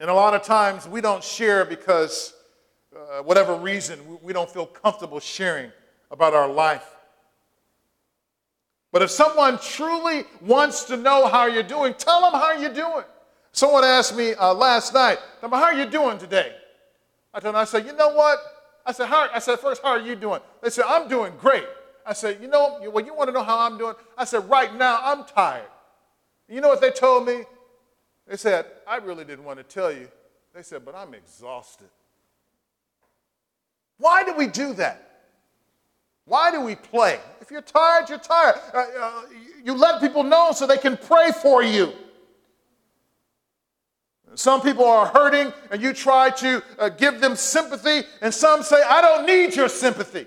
And 0.02 0.10
a 0.10 0.14
lot 0.16 0.34
of 0.34 0.42
times 0.42 0.88
we 0.88 1.00
don't 1.00 1.24
share 1.24 1.64
because, 1.64 2.34
uh, 2.96 3.22
whatever 3.22 3.56
reason, 3.56 4.00
we 4.24 4.34
don't 4.34 4.50
feel 4.50 4.66
comfortable 4.66 5.20
sharing 5.20 5.72
about 6.10 6.34
our 6.34 6.48
life. 6.48 6.96
But 8.92 9.04
if 9.04 9.12
someone 9.12 9.60
truly 9.60 10.24
wants 10.42 10.86
to 10.86 10.98
know 10.98 11.28
how 11.28 11.46
you're 11.46 11.62
doing, 11.62 11.94
tell 11.94 12.22
them 12.22 12.32
how 12.34 12.54
you're 12.54 12.74
doing. 12.74 13.04
Someone 13.52 13.84
asked 13.84 14.18
me 14.18 14.34
uh, 14.34 14.56
last 14.56 14.92
night, 14.92 15.20
how 15.40 15.54
are 15.54 15.74
you 15.76 15.86
doing 15.86 16.18
today? 16.18 16.56
I 17.32 17.40
told 17.40 17.54
them, 17.54 17.62
I 17.62 17.66
said, 17.66 17.86
you 17.86 17.94
know 17.94 18.10
what? 18.10 18.40
I 18.84 18.94
said, 18.94 19.06
how, 19.06 19.30
I 19.32 19.38
said, 19.38 19.60
first, 19.60 19.84
how 19.84 19.90
are 19.90 20.00
you 20.00 20.16
doing? 20.16 20.42
They 20.64 20.72
said, 20.72 20.86
I'm 20.88 21.10
doing 21.10 21.34
great. 21.40 21.68
I 22.08 22.14
said, 22.14 22.40
you 22.42 22.48
know, 22.48 22.80
well, 22.92 23.06
you 23.06 23.14
want 23.14 23.28
to 23.28 23.34
know 23.34 23.44
how 23.44 23.60
I'm 23.60 23.78
doing? 23.78 23.94
I 24.18 24.26
said, 24.26 24.50
right 24.50 24.76
now, 24.76 25.00
I'm 25.04 25.26
tired. 25.26 25.70
You 26.50 26.60
know 26.60 26.70
what 26.70 26.82
they 26.82 26.90
told 26.90 27.28
me? 27.28 27.44
They 28.28 28.38
said, 28.38 28.66
I 28.88 28.98
really 28.98 29.26
didn't 29.26 29.46
want 29.46 29.58
to 29.58 29.64
tell 29.64 29.92
you. 29.92 30.08
They 30.54 30.64
said, 30.64 30.86
but 30.86 30.96
I'm 30.96 31.14
exhausted. 31.14 31.90
Why 33.98 34.24
do 34.24 34.34
we 34.36 34.48
do 34.48 34.74
that? 34.74 35.08
Why 36.26 36.52
do 36.52 36.62
we 36.62 36.76
play? 36.76 37.20
If 37.40 37.52
you're 37.52 37.62
tired, 37.62 38.10
you're 38.10 38.20
tired. 38.20 38.56
Uh, 38.74 38.86
uh, 39.00 39.22
you 39.64 39.74
let 39.74 40.02
people 40.02 40.24
know 40.24 40.52
so 40.54 40.66
they 40.66 40.78
can 40.78 40.98
pray 40.98 41.32
for 41.42 41.64
you. 41.64 41.94
Some 44.36 44.62
people 44.62 44.86
are 44.86 45.08
hurting 45.08 45.52
and 45.72 45.82
you 45.82 45.94
try 45.94 46.30
to 46.30 46.64
uh, 46.80 46.90
give 46.90 47.20
them 47.20 47.36
sympathy, 47.36 48.08
and 48.22 48.34
some 48.34 48.64
say, 48.64 48.82
I 48.82 49.02
don't 49.02 49.26
need 49.26 49.56
your 49.56 49.68
sympathy 49.68 50.26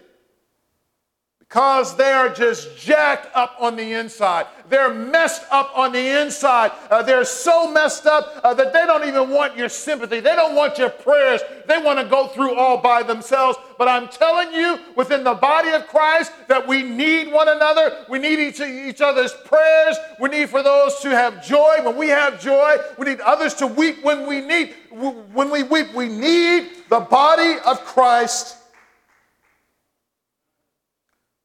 because 1.49 1.95
they 1.97 2.11
are 2.11 2.31
just 2.31 2.77
jacked 2.77 3.29
up 3.37 3.55
on 3.61 3.77
the 3.77 3.93
inside. 3.93 4.47
They're 4.69 4.93
messed 4.93 5.43
up 5.51 5.71
on 5.77 5.93
the 5.93 6.21
inside. 6.21 6.73
Uh, 6.91 7.03
they're 7.03 7.25
so 7.25 7.71
messed 7.71 8.07
up 8.07 8.41
uh, 8.43 8.55
that 8.55 8.73
they 8.73 8.85
don't 8.87 9.07
even 9.07 9.31
want 9.31 9.57
your 9.57 9.69
sympathy. 9.69 10.21
They 10.21 10.35
don't 10.35 10.57
want 10.57 10.79
your 10.79 10.91
prayers. 10.91 11.43
They 11.69 11.79
want 11.79 11.99
to 11.99 12.07
go 12.07 12.29
through 12.29 12.55
all 12.55 12.79
by 12.79 13.03
themselves. 13.03 13.59
But 13.79 13.89
I'm 13.89 14.09
telling 14.09 14.53
you, 14.53 14.79
within 14.97 15.23
the 15.23 15.35
body 15.35 15.71
of 15.71 15.87
Christ, 15.87 16.33
that 16.49 16.67
we 16.67 16.83
need 16.83 17.31
one 17.31 17.49
another. 17.49 18.05
We 18.09 18.19
need 18.19 18.39
each, 18.39 18.61
each 18.61 19.01
other's 19.01 19.35
prayers. 19.45 19.97
We 20.19 20.31
need 20.31 20.49
for 20.49 20.63
those 20.63 20.99
to 21.01 21.11
have 21.11 21.47
joy 21.47 21.77
when 21.83 21.97
we 21.97 22.09
have 22.09 22.41
joy. 22.41 22.77
We 22.99 23.07
need 23.07 23.21
others 23.21 23.55
to 23.55 23.67
weep 23.67 24.03
when 24.03 24.27
we 24.27 24.41
need. 24.41 24.75
When 24.91 25.51
we 25.51 25.63
weep, 25.63 25.93
we 25.95 26.09
need 26.09 26.71
the 26.89 27.01
body 27.01 27.59
of 27.65 27.85
Christ 27.85 28.57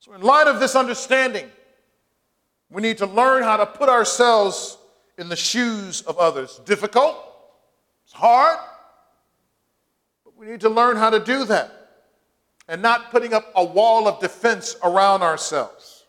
so, 0.10 0.15
in 0.15 0.22
light 0.22 0.48
of 0.48 0.60
this 0.60 0.76
understanding, 0.76 1.45
we 2.72 2.82
need 2.82 2.98
to 2.98 3.06
learn 3.06 3.43
how 3.43 3.58
to 3.58 3.65
put 3.67 3.89
ourselves 3.89 4.78
in 5.19 5.30
the 5.30 5.36
shoes 5.36 6.02
of 6.02 6.17
others. 6.17 6.60
Difficult, 6.65 7.15
it's 8.06 8.13
hard, 8.13 8.58
but 10.24 10.36
we 10.36 10.48
need 10.48 10.62
to 10.62 10.69
learn 10.69 10.98
how 10.98 11.12
to 11.12 11.19
do 11.24 11.45
that 11.45 11.76
and 12.67 12.82
not 12.82 13.12
putting 13.12 13.34
up 13.34 13.52
a 13.56 13.63
wall 13.63 14.08
of 14.08 14.19
defense 14.19 14.76
around 14.84 15.22
ourselves. 15.22 16.06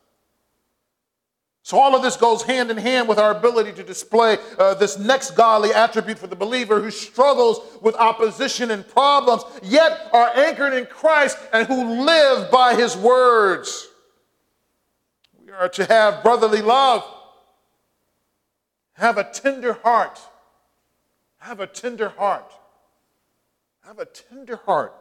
So, 1.62 1.78
all 1.78 1.94
of 1.94 2.02
this 2.02 2.16
goes 2.16 2.42
hand 2.42 2.70
in 2.70 2.78
hand 2.78 3.06
with 3.06 3.18
our 3.18 3.32
ability 3.32 3.72
to 3.72 3.82
display 3.82 4.38
uh, 4.58 4.74
this 4.74 4.98
next 4.98 5.32
godly 5.32 5.74
attribute 5.74 6.18
for 6.18 6.26
the 6.26 6.34
believer 6.34 6.80
who 6.80 6.90
struggles 6.90 7.60
with 7.82 7.94
opposition 7.96 8.70
and 8.70 8.88
problems, 8.88 9.42
yet 9.62 10.08
are 10.14 10.30
anchored 10.36 10.72
in 10.72 10.86
Christ 10.86 11.36
and 11.52 11.68
who 11.68 12.02
live 12.02 12.50
by 12.50 12.74
his 12.74 12.96
words. 12.96 13.88
Are 15.58 15.68
to 15.70 15.84
have 15.86 16.22
brotherly 16.22 16.62
love, 16.62 17.04
have 18.94 19.18
a 19.18 19.24
tender 19.24 19.74
heart, 19.74 20.20
have 21.38 21.60
a 21.60 21.66
tender 21.66 22.08
heart, 22.10 22.52
have 23.84 23.98
a 23.98 24.04
tender 24.04 24.56
heart, 24.56 24.94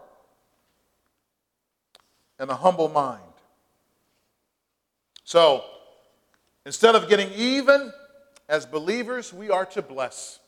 and 2.39 2.49
a 2.49 2.55
humble 2.55 2.89
mind. 2.89 3.21
So, 5.23 5.63
Instead 6.69 6.93
of 6.93 7.09
getting 7.09 7.31
even, 7.31 7.91
as 8.47 8.65
believers, 8.65 9.33
we 9.33 9.49
are 9.49 9.65
to 9.65 9.81
bless. 9.81 10.39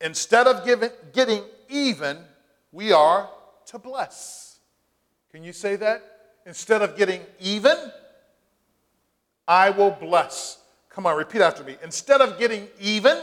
Instead 0.00 0.48
of 0.48 0.64
giving, 0.64 0.90
getting 1.12 1.44
even, 1.68 2.18
we 2.72 2.90
are 2.90 3.30
to 3.66 3.78
bless. 3.78 4.58
Can 5.30 5.44
you 5.44 5.52
say 5.52 5.76
that? 5.76 6.02
Instead 6.46 6.80
of 6.80 6.96
getting 6.96 7.20
even, 7.40 7.76
I 9.48 9.70
will 9.70 9.90
bless. 9.90 10.58
Come 10.88 11.04
on, 11.04 11.16
repeat 11.16 11.42
after 11.42 11.64
me. 11.64 11.76
Instead 11.82 12.20
of 12.20 12.38
getting 12.38 12.68
even, 12.80 13.18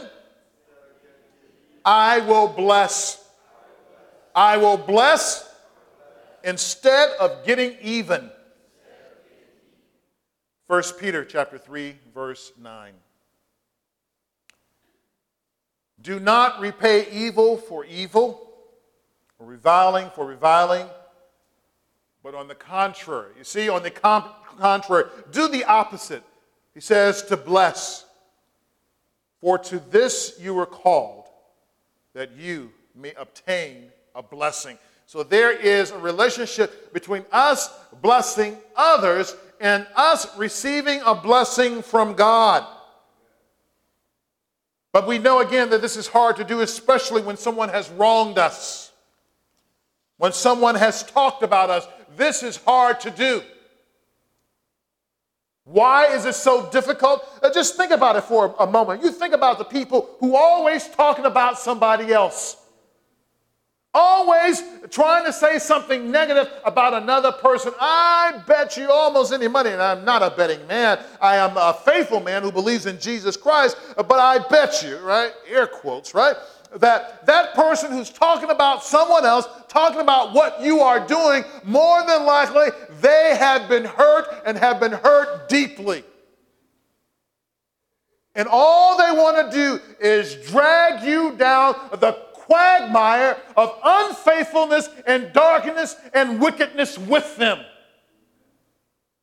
I 1.84 2.20
will 2.20 2.48
bless. 2.48 3.26
I 4.34 4.58
will 4.58 4.76
bless 4.76 5.50
instead 6.44 7.10
of 7.18 7.44
getting 7.44 7.76
even. 7.80 8.30
1 10.66 10.82
Peter 10.98 11.24
chapter 11.24 11.58
3 11.58 11.96
verse 12.14 12.52
9. 12.60 12.92
Do 16.00 16.20
not 16.20 16.60
repay 16.60 17.08
evil 17.10 17.56
for 17.56 17.84
evil 17.84 18.50
or 19.38 19.46
reviling 19.46 20.10
for 20.14 20.26
reviling, 20.26 20.86
but 22.24 22.34
on 22.34 22.48
the 22.48 22.54
contrary. 22.54 23.30
You 23.36 23.44
see, 23.44 23.68
on 23.68 23.82
the 23.82 23.90
contrary, 23.90 25.04
do 25.30 25.46
the 25.46 25.64
opposite. 25.64 26.24
He 26.72 26.80
says 26.80 27.22
to 27.24 27.36
bless. 27.36 28.06
For 29.42 29.58
to 29.58 29.78
this 29.90 30.38
you 30.40 30.54
were 30.54 30.64
called, 30.64 31.26
that 32.14 32.32
you 32.32 32.72
may 32.96 33.12
obtain 33.18 33.90
a 34.14 34.22
blessing. 34.22 34.78
So 35.04 35.22
there 35.22 35.52
is 35.52 35.90
a 35.90 35.98
relationship 35.98 36.94
between 36.94 37.26
us 37.30 37.68
blessing 38.00 38.56
others 38.74 39.36
and 39.60 39.86
us 39.94 40.26
receiving 40.38 41.02
a 41.04 41.14
blessing 41.14 41.82
from 41.82 42.14
God. 42.14 42.66
But 44.92 45.06
we 45.06 45.18
know 45.18 45.40
again 45.40 45.68
that 45.70 45.82
this 45.82 45.98
is 45.98 46.06
hard 46.06 46.36
to 46.36 46.44
do, 46.44 46.60
especially 46.60 47.20
when 47.20 47.36
someone 47.36 47.68
has 47.68 47.90
wronged 47.90 48.38
us. 48.38 48.92
When 50.16 50.32
someone 50.32 50.76
has 50.76 51.02
talked 51.02 51.42
about 51.42 51.68
us, 51.68 51.86
this 52.16 52.42
is 52.42 52.56
hard 52.56 53.00
to 53.00 53.10
do. 53.10 53.42
Why 55.64 56.06
is 56.06 56.26
it 56.26 56.34
so 56.34 56.68
difficult? 56.70 57.26
Uh, 57.42 57.50
just 57.52 57.76
think 57.76 57.90
about 57.90 58.16
it 58.16 58.24
for 58.24 58.54
a 58.58 58.66
moment. 58.66 59.02
You 59.02 59.10
think 59.10 59.32
about 59.32 59.58
the 59.58 59.64
people 59.64 60.10
who 60.20 60.36
always 60.36 60.86
talking 60.88 61.24
about 61.24 61.58
somebody 61.58 62.12
else. 62.12 62.56
Always 63.96 64.62
trying 64.90 65.24
to 65.24 65.32
say 65.32 65.58
something 65.58 66.10
negative 66.10 66.52
about 66.64 66.94
another 66.94 67.30
person. 67.30 67.72
I 67.80 68.42
bet 68.46 68.76
you 68.76 68.90
almost 68.90 69.32
any 69.32 69.46
money, 69.46 69.70
and 69.70 69.80
I'm 69.80 70.04
not 70.04 70.20
a 70.20 70.36
betting 70.36 70.66
man. 70.66 70.98
I 71.20 71.36
am 71.36 71.56
a 71.56 71.72
faithful 71.72 72.20
man 72.20 72.42
who 72.42 72.50
believes 72.50 72.86
in 72.86 72.98
Jesus 72.98 73.36
Christ, 73.36 73.76
but 73.96 74.18
I 74.18 74.38
bet 74.48 74.82
you, 74.82 74.98
right? 74.98 75.32
Air 75.48 75.68
quotes, 75.68 76.12
right? 76.12 76.34
That 76.74 77.24
that 77.26 77.54
person 77.54 77.92
who's 77.92 78.10
talking 78.10 78.50
about 78.50 78.82
someone 78.82 79.24
else, 79.24 79.46
talking 79.68 80.00
about 80.00 80.32
what 80.32 80.62
you 80.62 80.80
are 80.80 81.06
doing, 81.06 81.44
more 81.64 82.04
than 82.06 82.24
likely 82.24 82.68
they 83.00 83.36
have 83.38 83.68
been 83.68 83.84
hurt 83.84 84.42
and 84.44 84.58
have 84.58 84.80
been 84.80 84.92
hurt 84.92 85.48
deeply. 85.48 86.04
And 88.34 88.48
all 88.50 88.98
they 88.98 89.16
want 89.16 89.50
to 89.50 89.56
do 89.56 89.80
is 90.00 90.34
drag 90.48 91.04
you 91.04 91.36
down 91.36 91.74
the 91.92 92.12
quagmire 92.32 93.38
of 93.56 93.78
unfaithfulness 93.82 94.88
and 95.06 95.32
darkness 95.32 95.96
and 96.12 96.40
wickedness 96.40 96.98
with 96.98 97.36
them. 97.36 97.60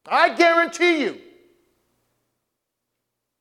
I 0.05 0.33
guarantee 0.33 1.03
you. 1.03 1.21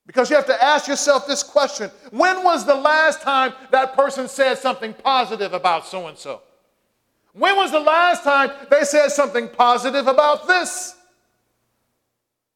Because 0.06 0.28
you 0.30 0.36
have 0.36 0.46
to 0.46 0.64
ask 0.64 0.88
yourself 0.88 1.26
this 1.26 1.42
question 1.42 1.90
When 2.10 2.42
was 2.42 2.66
the 2.66 2.74
last 2.74 3.22
time 3.22 3.52
that 3.70 3.94
person 3.94 4.28
said 4.28 4.58
something 4.58 4.94
positive 4.94 5.52
about 5.52 5.86
so 5.86 6.06
and 6.06 6.18
so? 6.18 6.42
When 7.32 7.54
was 7.56 7.70
the 7.70 7.80
last 7.80 8.24
time 8.24 8.50
they 8.70 8.82
said 8.82 9.08
something 9.08 9.48
positive 9.48 10.06
about 10.06 10.48
this 10.48 10.96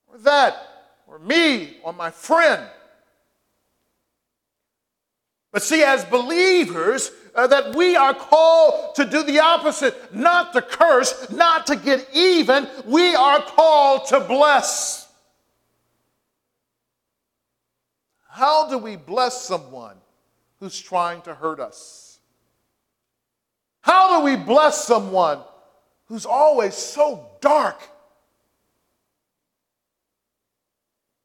or 0.08 0.18
that 0.18 0.56
or 1.06 1.18
me 1.18 1.76
or 1.82 1.92
my 1.92 2.10
friend? 2.10 2.66
But 5.52 5.62
see, 5.62 5.84
as 5.84 6.04
believers, 6.06 7.12
uh, 7.34 7.46
that 7.46 7.76
we 7.76 7.94
are 7.94 8.12
called 8.12 8.94
to 8.96 9.04
do 9.04 9.22
the 9.22 9.38
opposite, 9.38 10.12
not 10.12 10.52
to 10.52 10.62
curse, 10.62 11.30
not 11.30 11.66
to 11.68 11.76
get 11.76 12.08
even. 12.12 12.68
We 12.84 13.14
are 13.14 13.40
called 13.40 14.06
to 14.08 14.20
bless. 14.20 15.03
How 18.34 18.68
do 18.68 18.78
we 18.78 18.96
bless 18.96 19.42
someone 19.42 19.94
who's 20.58 20.80
trying 20.80 21.22
to 21.22 21.36
hurt 21.36 21.60
us? 21.60 22.18
How 23.80 24.18
do 24.18 24.24
we 24.24 24.34
bless 24.34 24.84
someone 24.84 25.38
who's 26.06 26.26
always 26.26 26.74
so 26.74 27.28
dark? 27.40 27.80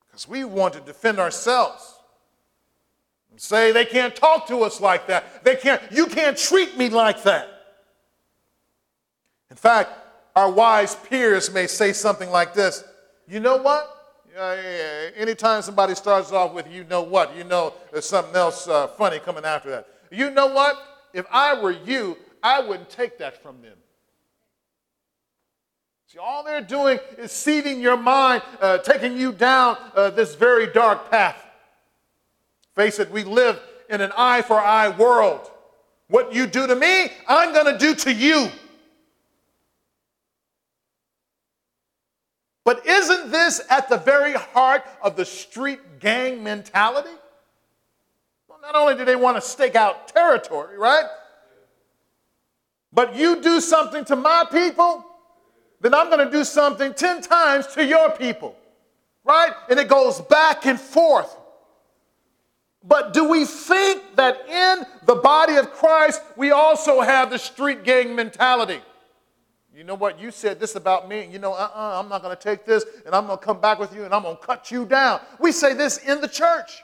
Because 0.05 0.27
we 0.27 0.43
want 0.43 0.75
to 0.75 0.81
defend 0.81 1.17
ourselves. 1.17 1.95
And 3.31 3.41
say 3.41 3.71
they 3.71 3.85
can't 3.85 4.15
talk 4.15 4.47
to 4.49 4.61
us 4.61 4.79
like 4.79 5.07
that. 5.07 5.43
They 5.43 5.55
can't, 5.55 5.81
you 5.89 6.05
can't 6.05 6.37
treat 6.37 6.77
me 6.77 6.89
like 6.89 7.23
that. 7.23 7.49
In 9.49 9.57
fact, 9.57 9.89
our 10.35 10.51
wise 10.51 10.93
peers 10.93 11.51
may 11.51 11.65
say 11.65 11.91
something 11.91 12.29
like 12.29 12.53
this 12.53 12.83
You 13.27 13.39
know 13.39 13.57
what? 13.57 13.98
Uh, 14.39 14.55
anytime 15.17 15.61
somebody 15.61 15.93
starts 15.93 16.31
off 16.31 16.53
with, 16.53 16.71
you 16.71 16.85
know 16.85 17.01
what, 17.01 17.35
you 17.35 17.43
know 17.43 17.73
there's 17.91 18.07
something 18.07 18.35
else 18.35 18.69
uh, 18.69 18.87
funny 18.87 19.19
coming 19.19 19.43
after 19.43 19.69
that. 19.69 19.87
You 20.11 20.31
know 20.31 20.47
what? 20.47 20.77
If 21.13 21.25
I 21.29 21.61
were 21.61 21.71
you, 21.71 22.17
I 22.41 22.61
wouldn't 22.61 22.89
take 22.89 23.17
that 23.17 23.43
from 23.43 23.61
them. 23.61 23.75
See, 26.07 26.19
all 26.19 26.45
they're 26.45 26.61
doing 26.61 26.99
is 27.17 27.33
seeding 27.33 27.81
your 27.81 27.97
mind, 27.97 28.41
uh, 28.61 28.77
taking 28.77 29.17
you 29.17 29.33
down 29.33 29.75
uh, 29.93 30.09
this 30.09 30.35
very 30.35 30.67
dark 30.67 31.11
path. 31.11 31.45
Face 32.75 32.97
it, 32.99 33.11
we 33.11 33.25
live 33.25 33.59
in 33.89 33.99
an 33.99 34.13
eye 34.15 34.41
for 34.41 34.57
eye 34.57 34.87
world. 34.87 35.51
What 36.07 36.33
you 36.33 36.47
do 36.47 36.65
to 36.65 36.77
me, 36.77 37.11
I'm 37.27 37.53
going 37.53 37.73
to 37.73 37.77
do 37.77 37.93
to 37.93 38.13
you. 38.13 38.47
But 42.69 42.85
isn't 42.85 43.31
this 43.31 43.61
at 43.71 43.89
the 43.89 43.97
very 43.97 44.33
heart 44.33 44.83
of 45.01 45.15
the 45.15 45.25
street 45.25 45.99
gang 45.99 46.43
mentality? 46.43 47.09
Well, 48.47 48.59
not 48.61 48.75
only 48.75 48.93
do 48.93 49.05
they 49.05 49.15
want 49.15 49.37
to 49.37 49.41
stake 49.41 49.75
out 49.75 50.07
territory, 50.09 50.77
right? 50.77 51.05
But 52.93 53.15
you 53.15 53.41
do 53.41 53.59
something 53.59 54.05
to 54.05 54.15
my 54.15 54.45
people, 54.51 55.03
then 55.81 55.95
I'm 55.95 56.11
going 56.11 56.23
to 56.23 56.31
do 56.31 56.43
something 56.43 56.93
10 56.93 57.23
times 57.23 57.65
to 57.73 57.83
your 57.83 58.11
people, 58.11 58.55
right? 59.23 59.53
And 59.67 59.79
it 59.79 59.87
goes 59.87 60.21
back 60.21 60.67
and 60.67 60.79
forth. 60.79 61.35
But 62.83 63.13
do 63.13 63.27
we 63.27 63.45
think 63.45 64.15
that 64.15 64.47
in 64.47 64.85
the 65.07 65.15
body 65.15 65.55
of 65.55 65.71
Christ, 65.71 66.21
we 66.37 66.51
also 66.51 67.01
have 67.01 67.31
the 67.31 67.39
street 67.39 67.83
gang 67.83 68.15
mentality? 68.15 68.79
You 69.75 69.83
know 69.83 69.95
what? 69.95 70.19
You 70.19 70.31
said 70.31 70.59
this 70.59 70.75
about 70.75 71.07
me. 71.07 71.27
You 71.31 71.39
know, 71.39 71.53
uh 71.53 71.69
uh-uh, 71.73 71.99
I'm 71.99 72.09
not 72.09 72.21
going 72.21 72.35
to 72.35 72.41
take 72.41 72.65
this 72.65 72.85
and 73.05 73.13
I'm 73.13 73.27
going 73.27 73.37
to 73.37 73.45
come 73.45 73.61
back 73.61 73.79
with 73.79 73.95
you 73.95 74.03
and 74.03 74.13
I'm 74.13 74.23
going 74.23 74.37
to 74.37 74.45
cut 74.45 74.71
you 74.71 74.85
down. 74.85 75.21
We 75.39 75.51
say 75.51 75.73
this 75.73 75.97
in 75.99 76.21
the 76.21 76.27
church. 76.27 76.83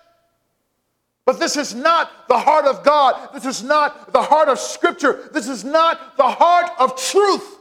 But 1.25 1.39
this 1.39 1.57
is 1.57 1.73
not 1.73 2.27
the 2.27 2.37
heart 2.37 2.65
of 2.65 2.83
God. 2.83 3.33
This 3.33 3.45
is 3.45 3.63
not 3.63 4.13
the 4.13 4.21
heart 4.21 4.47
of 4.47 4.59
Scripture. 4.59 5.29
This 5.33 5.47
is 5.47 5.63
not 5.63 6.17
the 6.17 6.27
heart 6.27 6.69
of 6.77 6.95
truth. 6.95 7.57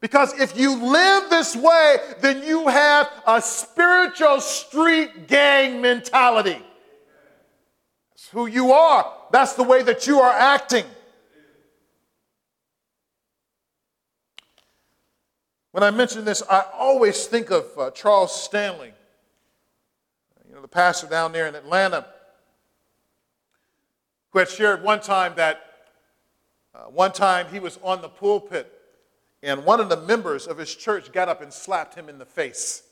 Because 0.00 0.38
if 0.40 0.58
you 0.58 0.74
live 0.84 1.30
this 1.30 1.54
way, 1.54 1.96
then 2.20 2.42
you 2.42 2.66
have 2.66 3.08
a 3.24 3.40
spiritual 3.40 4.40
street 4.40 5.28
gang 5.28 5.80
mentality. 5.80 6.60
That's 8.10 8.28
who 8.28 8.46
you 8.46 8.72
are, 8.72 9.12
that's 9.30 9.54
the 9.54 9.62
way 9.62 9.82
that 9.84 10.08
you 10.08 10.18
are 10.18 10.32
acting. 10.32 10.84
When 15.72 15.82
I 15.82 15.90
mention 15.90 16.26
this, 16.26 16.42
I 16.50 16.64
always 16.74 17.26
think 17.26 17.50
of 17.50 17.66
uh, 17.78 17.90
Charles 17.92 18.38
Stanley, 18.38 18.92
you 20.46 20.54
know, 20.54 20.60
the 20.60 20.68
pastor 20.68 21.06
down 21.06 21.32
there 21.32 21.46
in 21.46 21.54
Atlanta, 21.54 22.06
who 24.30 24.38
had 24.38 24.50
shared 24.50 24.82
one 24.82 25.00
time 25.00 25.32
that 25.36 25.62
uh, 26.74 26.84
one 26.84 27.12
time 27.12 27.46
he 27.50 27.58
was 27.58 27.78
on 27.82 28.02
the 28.02 28.08
pulpit 28.08 28.70
and 29.42 29.64
one 29.64 29.80
of 29.80 29.88
the 29.88 29.96
members 29.96 30.46
of 30.46 30.58
his 30.58 30.74
church 30.74 31.10
got 31.10 31.28
up 31.28 31.40
and 31.40 31.50
slapped 31.50 31.94
him 31.94 32.10
in 32.10 32.18
the 32.18 32.26
face. 32.26 32.82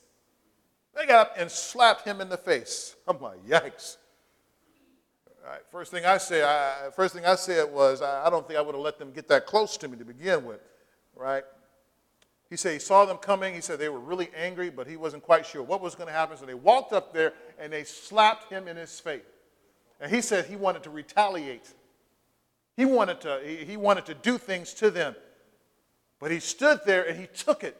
They 0.97 1.05
got 1.05 1.29
up 1.29 1.35
and 1.37 1.51
slapped 1.51 2.07
him 2.07 2.23
in 2.23 2.31
the 2.31 2.38
face. 2.38 2.97
I'm 3.07 3.21
like, 3.21 3.47
yikes. 3.47 3.99
Right, 5.47 5.61
first 5.71 5.90
thing 5.90 6.07
I 6.07 6.16
said, 6.16 6.45
I, 6.45 6.90
first 6.90 7.14
thing 7.14 7.27
I 7.27 7.35
said 7.35 7.71
was, 7.71 8.01
I, 8.01 8.27
I 8.27 8.31
don't 8.31 8.47
think 8.47 8.59
I 8.59 8.62
would 8.62 8.75
have 8.75 8.85
let 8.85 8.99
them 8.99 9.12
get 9.12 9.29
that 9.29 9.47
close 9.47 9.77
to 9.79 9.88
me 9.88 9.97
to 9.99 10.05
begin 10.05 10.45
with, 10.45 10.61
right? 11.14 11.45
He 12.51 12.57
said 12.57 12.73
he 12.73 12.81
saw 12.81 13.05
them 13.05 13.17
coming. 13.17 13.55
He 13.55 13.61
said 13.61 13.79
they 13.79 13.89
were 13.89 14.01
really 14.01 14.29
angry, 14.37 14.71
but 14.71 14.89
he 14.89 14.97
wasn't 14.97 15.23
quite 15.23 15.47
sure 15.47 15.63
what 15.63 15.81
was 15.81 15.95
going 15.95 16.09
to 16.09 16.13
happen. 16.13 16.37
So 16.37 16.45
they 16.45 16.55
walked 16.55 16.93
up 16.93 17.15
there 17.15 17.33
and 17.61 17.73
they 17.73 17.85
slapped 17.85 18.51
him 18.51 18.67
in 18.67 18.77
his 18.77 18.99
face. 18.99 19.23
And 20.01 20.13
he 20.13 20.21
said 20.21 20.47
he 20.47 20.57
wanted 20.57 20.83
to 20.83 20.91
retaliate. 20.91 21.73
He 22.77 22.85
wanted 22.85 23.21
to, 23.21 23.41
he, 23.45 23.77
wanted 23.77 24.07
to 24.07 24.15
do 24.15 24.37
things 24.37 24.75
to 24.75 24.91
them. 24.91 25.15
But 26.19 26.31
he 26.31 26.41
stood 26.41 26.81
there 26.85 27.07
and 27.07 27.19
he 27.19 27.27
took 27.27 27.63
it. 27.63 27.77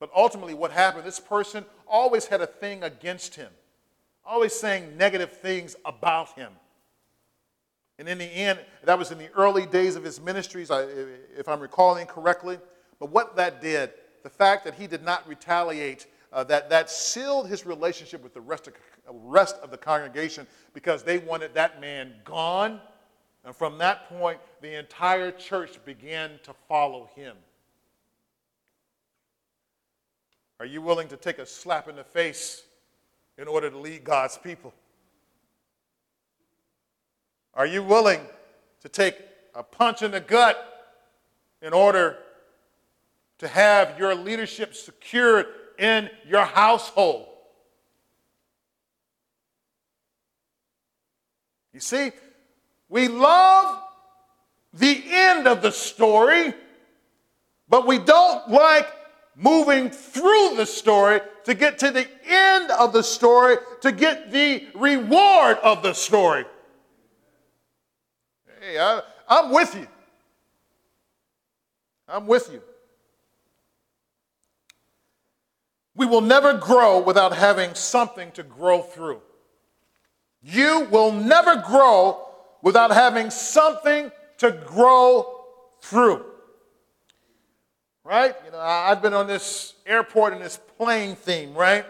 But 0.00 0.10
ultimately, 0.16 0.54
what 0.54 0.72
happened, 0.72 1.04
this 1.04 1.20
person 1.20 1.64
always 1.86 2.26
had 2.26 2.40
a 2.40 2.46
thing 2.46 2.82
against 2.82 3.34
him, 3.34 3.50
always 4.24 4.52
saying 4.52 4.96
negative 4.96 5.32
things 5.32 5.76
about 5.84 6.30
him. 6.30 6.52
And 8.02 8.08
in 8.08 8.18
the 8.18 8.24
end, 8.24 8.58
that 8.82 8.98
was 8.98 9.12
in 9.12 9.18
the 9.18 9.30
early 9.36 9.64
days 9.64 9.94
of 9.94 10.02
his 10.02 10.20
ministries, 10.20 10.72
if 10.72 11.46
I'm 11.46 11.60
recalling 11.60 12.08
correctly. 12.08 12.58
But 12.98 13.10
what 13.10 13.36
that 13.36 13.62
did, 13.62 13.92
the 14.24 14.28
fact 14.28 14.64
that 14.64 14.74
he 14.74 14.88
did 14.88 15.04
not 15.04 15.24
retaliate, 15.28 16.08
uh, 16.32 16.42
that, 16.42 16.68
that 16.68 16.90
sealed 16.90 17.46
his 17.46 17.64
relationship 17.64 18.20
with 18.20 18.34
the 18.34 18.40
rest 18.40 18.66
of, 18.66 18.74
rest 19.08 19.54
of 19.62 19.70
the 19.70 19.76
congregation 19.76 20.48
because 20.74 21.04
they 21.04 21.18
wanted 21.18 21.54
that 21.54 21.80
man 21.80 22.14
gone. 22.24 22.80
And 23.44 23.54
from 23.54 23.78
that 23.78 24.08
point, 24.08 24.40
the 24.62 24.76
entire 24.76 25.30
church 25.30 25.78
began 25.84 26.40
to 26.42 26.52
follow 26.66 27.08
him. 27.14 27.36
Are 30.58 30.66
you 30.66 30.82
willing 30.82 31.06
to 31.06 31.16
take 31.16 31.38
a 31.38 31.46
slap 31.46 31.86
in 31.86 31.94
the 31.94 32.02
face 32.02 32.64
in 33.38 33.46
order 33.46 33.70
to 33.70 33.78
lead 33.78 34.02
God's 34.02 34.38
people? 34.38 34.74
Are 37.54 37.66
you 37.66 37.82
willing 37.82 38.20
to 38.80 38.88
take 38.88 39.16
a 39.54 39.62
punch 39.62 40.02
in 40.02 40.10
the 40.10 40.20
gut 40.20 40.56
in 41.60 41.72
order 41.72 42.16
to 43.38 43.48
have 43.48 43.98
your 43.98 44.14
leadership 44.14 44.74
secured 44.74 45.46
in 45.78 46.08
your 46.26 46.44
household? 46.44 47.26
You 51.72 51.80
see, 51.80 52.12
we 52.88 53.08
love 53.08 53.82
the 54.74 55.02
end 55.08 55.46
of 55.46 55.62
the 55.62 55.72
story, 55.72 56.54
but 57.68 57.86
we 57.86 57.98
don't 57.98 58.48
like 58.48 58.88
moving 59.34 59.90
through 59.90 60.54
the 60.56 60.66
story 60.66 61.20
to 61.44 61.54
get 61.54 61.78
to 61.78 61.90
the 61.90 62.06
end 62.26 62.70
of 62.70 62.92
the 62.92 63.02
story 63.02 63.56
to 63.80 63.92
get 63.92 64.30
the 64.30 64.66
reward 64.74 65.58
of 65.62 65.82
the 65.82 65.92
story. 65.92 66.44
Hey, 68.62 68.78
I, 68.78 69.00
I'm 69.26 69.50
with 69.50 69.74
you. 69.74 69.88
I'm 72.06 72.28
with 72.28 72.48
you. 72.52 72.62
We 75.96 76.06
will 76.06 76.20
never 76.20 76.54
grow 76.54 77.00
without 77.00 77.34
having 77.34 77.74
something 77.74 78.30
to 78.32 78.44
grow 78.44 78.80
through. 78.80 79.20
You 80.42 80.86
will 80.92 81.10
never 81.10 81.56
grow 81.56 82.24
without 82.62 82.92
having 82.92 83.30
something 83.30 84.12
to 84.38 84.52
grow 84.52 85.44
through. 85.80 86.24
Right? 88.04 88.36
You 88.44 88.52
know, 88.52 88.60
I've 88.60 89.02
been 89.02 89.14
on 89.14 89.26
this 89.26 89.74
airport 89.86 90.34
and 90.34 90.42
this 90.42 90.60
plane 90.78 91.16
theme, 91.16 91.52
right? 91.54 91.84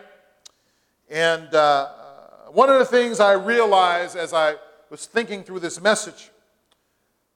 And 1.11 1.55
uh, 1.55 1.89
one 2.51 2.71
of 2.71 2.79
the 2.79 2.87
things 2.87 3.21
I 3.21 3.33
realized 3.33 4.17
as 4.17 4.33
I 4.33 4.55
was 4.89 5.05
thinking 5.05 5.43
through 5.43 5.61
this 5.61 5.79
message 5.79 6.32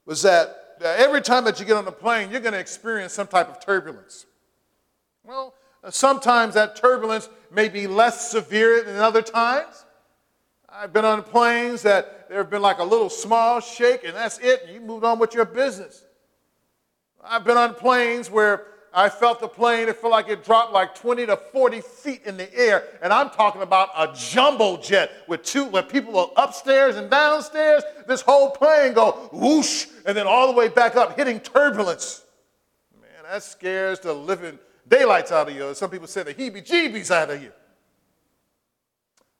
was 0.07 0.23
that 0.23 0.79
every 0.81 1.21
time 1.21 1.43
that 1.43 1.59
you 1.59 1.65
get 1.65 1.77
on 1.77 1.87
a 1.87 1.91
plane, 1.91 2.31
you're 2.31 2.39
going 2.39 2.53
to 2.53 2.59
experience 2.59 3.13
some 3.13 3.27
type 3.27 3.49
of 3.49 3.63
turbulence. 3.63 4.25
Well, 5.23 5.53
sometimes 5.89 6.55
that 6.55 6.75
turbulence 6.75 7.29
may 7.51 7.69
be 7.69 7.85
less 7.85 8.31
severe 8.31 8.83
than 8.83 8.95
other 8.95 9.21
times. 9.21 9.85
I've 10.69 10.93
been 10.93 11.05
on 11.05 11.23
planes 11.23 11.81
that 11.83 12.29
there 12.29 12.37
have 12.37 12.49
been 12.49 12.61
like 12.61 12.79
a 12.79 12.83
little 12.83 13.09
small 13.09 13.59
shake, 13.59 14.03
and 14.03 14.15
that's 14.15 14.39
it, 14.39 14.63
and 14.65 14.73
you 14.73 14.81
moved 14.81 15.03
on 15.03 15.19
with 15.19 15.33
your 15.33 15.45
business. 15.45 16.03
I've 17.23 17.43
been 17.43 17.57
on 17.57 17.73
planes 17.75 18.31
where 18.31 18.65
I 18.97 19.09
felt 19.09 19.39
the 19.39 19.47
plane, 19.47 19.89
it 19.89 19.97
felt 19.97 20.11
like 20.11 20.27
it 20.27 20.43
dropped 20.43 20.73
like 20.73 20.95
20 20.95 21.27
to 21.27 21.37
40 21.37 21.81
feet 21.81 22.23
in 22.25 22.35
the 22.35 22.51
air. 22.57 22.83
And 23.03 23.13
I'm 23.13 23.29
talking 23.29 23.61
about 23.61 23.89
a 23.95 24.11
jumbo 24.17 24.77
jet 24.77 25.11
with 25.27 25.43
two, 25.43 25.65
where 25.65 25.83
people 25.83 26.17
are 26.17 26.31
upstairs 26.35 26.95
and 26.95 27.07
downstairs. 27.07 27.83
This 28.07 28.21
whole 28.21 28.49
plane 28.49 28.93
go 28.93 29.29
whoosh, 29.31 29.85
and 30.07 30.17
then 30.17 30.25
all 30.25 30.47
the 30.47 30.57
way 30.57 30.67
back 30.67 30.95
up, 30.95 31.15
hitting 31.15 31.39
turbulence. 31.39 32.23
Man, 32.99 33.11
that 33.29 33.43
scares 33.43 33.99
the 33.99 34.11
living 34.11 34.57
daylights 34.87 35.31
out 35.31 35.47
of 35.47 35.55
you. 35.55 35.75
Some 35.75 35.91
people 35.91 36.07
say 36.07 36.23
the 36.23 36.33
heebie 36.33 36.67
jeebies 36.67 37.11
out 37.11 37.29
of 37.29 37.39
you. 37.39 37.51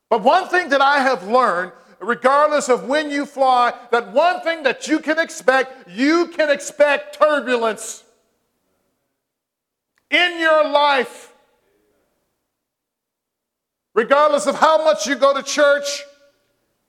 But 0.07 0.21
one 0.21 0.49
thing 0.49 0.69
that 0.69 0.81
I 0.81 0.99
have 0.99 1.27
learned, 1.27 1.71
regardless 1.99 2.69
of 2.69 2.87
when 2.87 3.09
you 3.09 3.25
fly, 3.25 3.73
that 3.89 4.13
one 4.13 4.41
thing 4.41 4.61
that 4.61 4.87
you 4.87 4.99
can 4.99 5.17
expect, 5.17 5.89
you 5.89 6.27
can 6.27 6.51
expect 6.51 7.17
turbulence 7.17 8.03
in 10.09 10.39
your 10.39 10.69
life. 10.69 11.33
Regardless 13.93 14.45
of 14.45 14.55
how 14.55 14.83
much 14.83 15.07
you 15.07 15.15
go 15.15 15.33
to 15.33 15.41
church, 15.41 16.03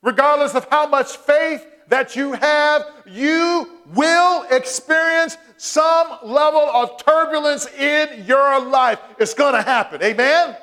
regardless 0.03 0.55
of 0.55 0.69
how 0.71 0.87
much 0.87 1.17
faith 1.17 1.67
that 1.89 2.15
you 2.15 2.33
have, 2.33 2.85
you 3.07 3.69
will 3.95 4.45
experience 4.51 5.39
some 5.57 6.19
level 6.23 6.61
of 6.61 7.03
turbulence 7.03 7.67
in 7.67 8.25
your 8.27 8.61
life. 8.61 9.01
It's 9.19 9.35
going 9.35 9.55
to 9.55 9.63
happen. 9.63 10.03
Amen? 10.03 10.57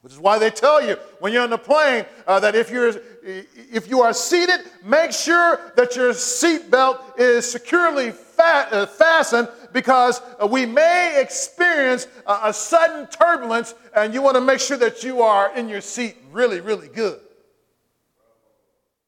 Which 0.00 0.12
is 0.12 0.18
why 0.18 0.38
they 0.38 0.50
tell 0.50 0.82
you 0.86 0.96
when 1.18 1.32
you're 1.32 1.42
on 1.42 1.50
the 1.50 1.58
plane 1.58 2.06
uh, 2.26 2.40
that 2.40 2.54
if 2.54 2.70
you're 2.70 2.94
if 3.24 3.90
you 3.90 4.02
are 4.02 4.12
seated, 4.12 4.60
make 4.84 5.10
sure 5.10 5.72
that 5.74 5.96
your 5.96 6.12
seatbelt 6.12 7.18
is 7.18 7.50
securely 7.50 8.12
fa- 8.36 8.68
uh, 8.70 8.86
fastened 8.86 9.48
because 9.72 10.20
uh, 10.42 10.46
we 10.46 10.66
may 10.66 11.20
experience 11.20 12.06
a, 12.26 12.40
a 12.44 12.52
sudden 12.52 13.06
turbulence, 13.08 13.74
and 13.94 14.14
you 14.14 14.22
want 14.22 14.36
to 14.36 14.40
make 14.40 14.60
sure 14.60 14.76
that 14.76 15.02
you 15.02 15.22
are 15.22 15.54
in 15.56 15.68
your 15.68 15.80
seat 15.80 16.16
really, 16.32 16.60
really 16.60 16.88
good. 16.88 17.20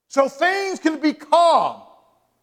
So 0.09 0.29
things 0.29 0.79
can 0.79 1.01
be 1.01 1.13
calm. 1.13 1.83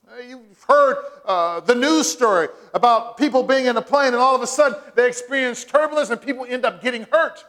Uh, 0.08 0.21
you've 0.21 0.63
heard 0.67 0.98
uh, 1.26 1.60
the 1.62 1.76
news 1.76 2.12
story 2.12 2.48
about 2.74 3.17
people 3.17 3.41
being 3.41 3.65
in 3.65 3.76
a 3.76 3.82
plane 3.82 4.08
and 4.08 4.17
all 4.17 4.36
of 4.36 4.41
a 4.41 4.48
sudden 4.48 4.78
they 4.93 5.08
experience 5.08 5.65
turbulence 5.65 6.10
and 6.12 6.21
people 6.21 6.45
end 6.48 6.63
up 6.63 6.82
getting 6.82 7.08
hurt. 7.12 7.43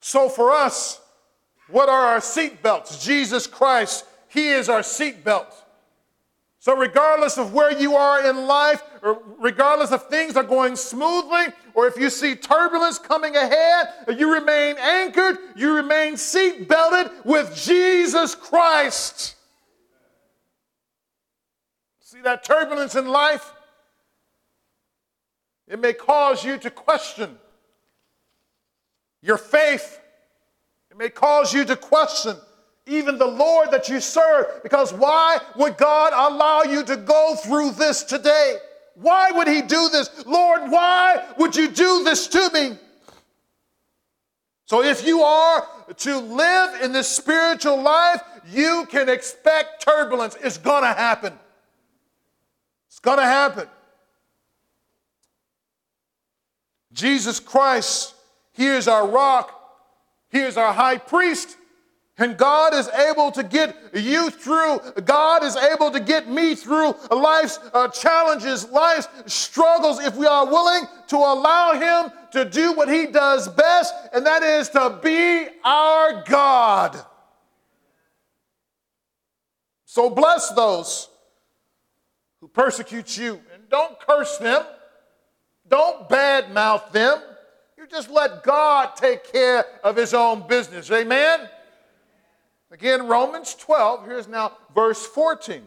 So, 0.00 0.28
for 0.28 0.52
us, 0.52 1.00
what 1.68 1.88
are 1.88 2.06
our 2.06 2.20
seat 2.20 2.62
belts? 2.62 3.04
Jesus 3.04 3.46
Christ, 3.46 4.04
He 4.28 4.48
is 4.48 4.68
our 4.68 4.82
seat 4.82 5.24
belt. 5.24 5.52
So, 6.60 6.76
regardless 6.76 7.38
of 7.38 7.54
where 7.54 7.78
you 7.78 7.94
are 7.94 8.28
in 8.28 8.46
life, 8.46 8.82
or 9.02 9.22
regardless 9.38 9.92
if 9.92 10.02
things 10.02 10.36
are 10.36 10.42
going 10.42 10.74
smoothly, 10.74 11.54
or 11.74 11.86
if 11.86 11.96
you 11.96 12.10
see 12.10 12.34
turbulence 12.34 12.98
coming 12.98 13.36
ahead, 13.36 13.88
you 14.18 14.32
remain 14.32 14.76
anchored, 14.76 15.38
you 15.54 15.72
remain 15.72 16.16
seat 16.16 16.68
belted 16.68 17.12
with 17.24 17.54
Jesus 17.54 18.34
Christ. 18.34 19.36
See 22.00 22.20
that 22.22 22.42
turbulence 22.42 22.96
in 22.96 23.06
life? 23.06 23.52
It 25.68 25.78
may 25.78 25.92
cause 25.92 26.44
you 26.44 26.58
to 26.58 26.70
question 26.70 27.38
your 29.22 29.36
faith. 29.36 30.00
It 30.90 30.96
may 30.96 31.10
cause 31.10 31.54
you 31.54 31.64
to 31.66 31.76
question 31.76 32.36
even 32.88 33.18
the 33.18 33.26
Lord 33.26 33.70
that 33.70 33.88
you 33.88 34.00
serve 34.00 34.62
because 34.62 34.92
why 34.92 35.38
would 35.56 35.76
God 35.76 36.12
allow 36.14 36.62
you 36.62 36.82
to 36.84 36.96
go 36.96 37.34
through 37.36 37.72
this 37.72 38.02
today? 38.02 38.56
Why 38.94 39.30
would 39.30 39.46
He 39.46 39.62
do 39.62 39.88
this? 39.88 40.10
Lord, 40.26 40.70
why 40.70 41.24
would 41.38 41.54
you 41.54 41.68
do 41.68 42.04
this 42.04 42.26
to 42.28 42.50
me? 42.52 42.78
So, 44.66 44.82
if 44.82 45.06
you 45.06 45.22
are 45.22 45.66
to 45.96 46.18
live 46.18 46.82
in 46.82 46.92
this 46.92 47.08
spiritual 47.08 47.80
life, 47.80 48.20
you 48.50 48.86
can 48.90 49.08
expect 49.08 49.84
turbulence. 49.84 50.36
It's 50.42 50.58
going 50.58 50.82
to 50.82 50.92
happen. 50.92 51.32
It's 52.88 52.98
going 53.00 53.18
to 53.18 53.24
happen. 53.24 53.66
Jesus 56.92 57.40
Christ 57.40 58.14
Here's 58.58 58.88
our 58.88 59.06
rock. 59.06 59.54
Here's 60.30 60.56
our 60.56 60.72
high 60.72 60.98
priest. 60.98 61.56
And 62.20 62.36
God 62.36 62.74
is 62.74 62.88
able 62.88 63.30
to 63.30 63.44
get 63.44 63.76
you 63.94 64.30
through. 64.30 64.80
God 65.04 65.44
is 65.44 65.54
able 65.54 65.92
to 65.92 66.00
get 66.00 66.28
me 66.28 66.56
through 66.56 66.94
life's 67.12 67.60
uh, 67.72 67.86
challenges, 67.88 68.68
life's 68.70 69.08
struggles, 69.26 70.00
if 70.00 70.16
we 70.16 70.26
are 70.26 70.44
willing 70.44 70.84
to 71.08 71.16
allow 71.16 71.74
Him 71.74 72.12
to 72.32 72.44
do 72.44 72.72
what 72.72 72.88
He 72.88 73.06
does 73.06 73.48
best, 73.48 73.94
and 74.12 74.26
that 74.26 74.42
is 74.42 74.68
to 74.70 74.98
be 75.02 75.46
our 75.64 76.24
God. 76.24 77.00
So 79.84 80.10
bless 80.10 80.50
those 80.50 81.08
who 82.40 82.48
persecute 82.48 83.16
you, 83.16 83.40
and 83.54 83.68
don't 83.70 83.98
curse 84.00 84.38
them, 84.38 84.64
don't 85.68 86.08
badmouth 86.08 86.90
them 86.92 87.20
You 87.76 87.86
just 87.86 88.10
let 88.10 88.42
God 88.42 88.96
take 88.96 89.30
care 89.30 89.64
of 89.84 89.94
his 89.94 90.14
own 90.14 90.46
business. 90.48 90.90
Amen? 90.90 91.48
Again, 92.70 93.06
Romans 93.06 93.54
12, 93.54 94.06
here's 94.06 94.28
now 94.28 94.52
verse 94.74 95.06
14. 95.06 95.62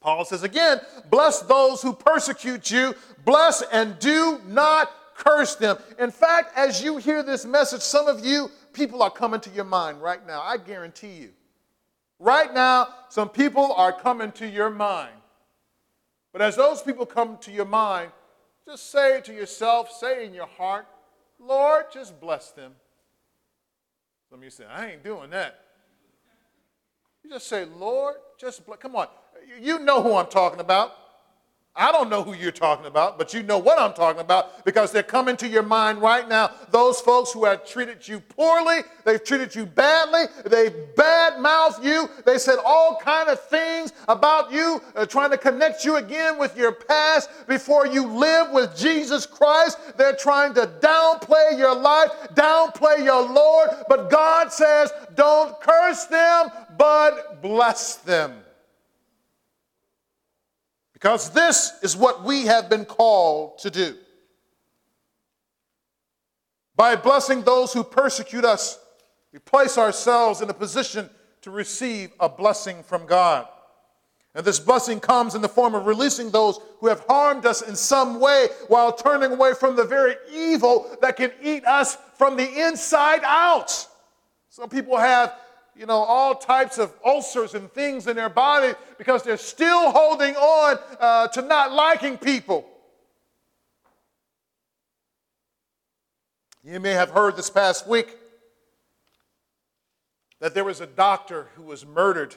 Paul 0.00 0.24
says 0.24 0.42
again, 0.42 0.80
bless 1.10 1.40
those 1.42 1.82
who 1.82 1.92
persecute 1.92 2.70
you, 2.70 2.94
bless 3.24 3.62
and 3.72 3.98
do 3.98 4.40
not 4.46 4.90
curse 5.14 5.56
them. 5.56 5.76
In 5.98 6.10
fact, 6.10 6.56
as 6.56 6.82
you 6.82 6.96
hear 6.96 7.22
this 7.22 7.44
message, 7.44 7.82
some 7.82 8.08
of 8.08 8.24
you, 8.24 8.50
people 8.72 9.02
are 9.02 9.10
coming 9.10 9.40
to 9.40 9.50
your 9.50 9.64
mind 9.64 10.00
right 10.02 10.26
now. 10.26 10.40
I 10.42 10.56
guarantee 10.56 11.12
you. 11.12 11.30
Right 12.18 12.52
now, 12.52 12.88
some 13.08 13.28
people 13.28 13.72
are 13.72 13.92
coming 13.92 14.32
to 14.32 14.46
your 14.46 14.70
mind. 14.70 15.14
But 16.32 16.42
as 16.42 16.56
those 16.56 16.82
people 16.82 17.06
come 17.06 17.38
to 17.38 17.50
your 17.50 17.64
mind, 17.64 18.12
just 18.66 18.90
say 18.90 19.20
to 19.22 19.32
yourself, 19.32 19.90
say 19.90 20.26
in 20.26 20.34
your 20.34 20.46
heart, 20.46 20.86
Lord, 21.38 21.86
just 21.92 22.20
bless 22.20 22.50
them. 22.50 22.72
Some 24.28 24.38
of 24.40 24.44
you 24.44 24.50
say, 24.50 24.64
I 24.66 24.92
ain't 24.92 25.02
doing 25.02 25.30
that. 25.30 25.64
You 27.22 27.30
just 27.30 27.48
say, 27.48 27.64
Lord, 27.64 28.16
just. 28.38 28.62
Come 28.80 28.96
on. 28.96 29.08
You 29.60 29.78
know 29.78 30.02
who 30.02 30.14
I'm 30.14 30.26
talking 30.28 30.60
about. 30.60 30.92
I 31.80 31.92
don't 31.92 32.10
know 32.10 32.22
who 32.22 32.34
you're 32.34 32.52
talking 32.52 32.84
about, 32.84 33.16
but 33.16 33.32
you 33.32 33.42
know 33.42 33.56
what 33.56 33.78
I'm 33.78 33.94
talking 33.94 34.20
about 34.20 34.66
because 34.66 34.92
they're 34.92 35.02
coming 35.02 35.34
to 35.38 35.48
your 35.48 35.62
mind 35.62 36.02
right 36.02 36.28
now. 36.28 36.50
Those 36.70 37.00
folks 37.00 37.32
who 37.32 37.46
have 37.46 37.66
treated 37.66 38.06
you 38.06 38.20
poorly, 38.20 38.80
they've 39.06 39.24
treated 39.24 39.54
you 39.54 39.64
badly, 39.64 40.24
they've 40.44 40.74
bad-mouthed 40.94 41.82
you, 41.82 42.10
they 42.26 42.36
said 42.36 42.58
all 42.66 43.00
kind 43.02 43.30
of 43.30 43.40
things 43.48 43.94
about 44.08 44.52
you, 44.52 44.82
uh, 44.94 45.06
trying 45.06 45.30
to 45.30 45.38
connect 45.38 45.82
you 45.86 45.96
again 45.96 46.38
with 46.38 46.54
your 46.54 46.72
past 46.72 47.30
before 47.48 47.86
you 47.86 48.06
live 48.06 48.50
with 48.50 48.76
Jesus 48.76 49.24
Christ. 49.24 49.78
They're 49.96 50.16
trying 50.16 50.52
to 50.54 50.66
downplay 50.80 51.58
your 51.58 51.74
life, 51.74 52.10
downplay 52.34 53.02
your 53.02 53.26
Lord, 53.26 53.70
but 53.88 54.10
God 54.10 54.52
says, 54.52 54.92
don't 55.14 55.58
curse 55.62 56.04
them, 56.04 56.50
but 56.76 57.40
bless 57.40 57.96
them. 57.96 58.34
Because 61.00 61.30
this 61.30 61.72
is 61.82 61.96
what 61.96 62.24
we 62.24 62.44
have 62.46 62.68
been 62.68 62.84
called 62.84 63.58
to 63.60 63.70
do. 63.70 63.96
By 66.76 66.94
blessing 66.96 67.42
those 67.42 67.72
who 67.72 67.82
persecute 67.82 68.44
us, 68.44 68.78
we 69.32 69.38
place 69.38 69.78
ourselves 69.78 70.42
in 70.42 70.50
a 70.50 70.54
position 70.54 71.08
to 71.42 71.50
receive 71.50 72.10
a 72.20 72.28
blessing 72.28 72.82
from 72.82 73.06
God. 73.06 73.48
And 74.34 74.44
this 74.44 74.60
blessing 74.60 75.00
comes 75.00 75.34
in 75.34 75.42
the 75.42 75.48
form 75.48 75.74
of 75.74 75.86
releasing 75.86 76.30
those 76.30 76.60
who 76.78 76.86
have 76.88 77.04
harmed 77.08 77.46
us 77.46 77.62
in 77.62 77.74
some 77.74 78.20
way 78.20 78.48
while 78.68 78.92
turning 78.92 79.32
away 79.32 79.54
from 79.54 79.76
the 79.76 79.84
very 79.84 80.14
evil 80.32 80.96
that 81.00 81.16
can 81.16 81.32
eat 81.42 81.66
us 81.66 81.96
from 82.14 82.36
the 82.36 82.66
inside 82.66 83.22
out. 83.24 83.86
Some 84.50 84.68
people 84.68 84.98
have, 84.98 85.34
you 85.80 85.86
know, 85.86 85.96
all 85.96 86.34
types 86.34 86.76
of 86.76 86.92
ulcers 87.06 87.54
and 87.54 87.72
things 87.72 88.06
in 88.06 88.14
their 88.14 88.28
body 88.28 88.74
because 88.98 89.22
they're 89.22 89.38
still 89.38 89.90
holding 89.90 90.36
on 90.36 90.78
uh, 91.00 91.26
to 91.28 91.40
not 91.40 91.72
liking 91.72 92.18
people. 92.18 92.66
You 96.62 96.80
may 96.80 96.90
have 96.90 97.08
heard 97.08 97.34
this 97.34 97.48
past 97.48 97.88
week 97.88 98.14
that 100.40 100.52
there 100.52 100.64
was 100.64 100.82
a 100.82 100.86
doctor 100.86 101.48
who 101.54 101.62
was 101.62 101.86
murdered 101.86 102.34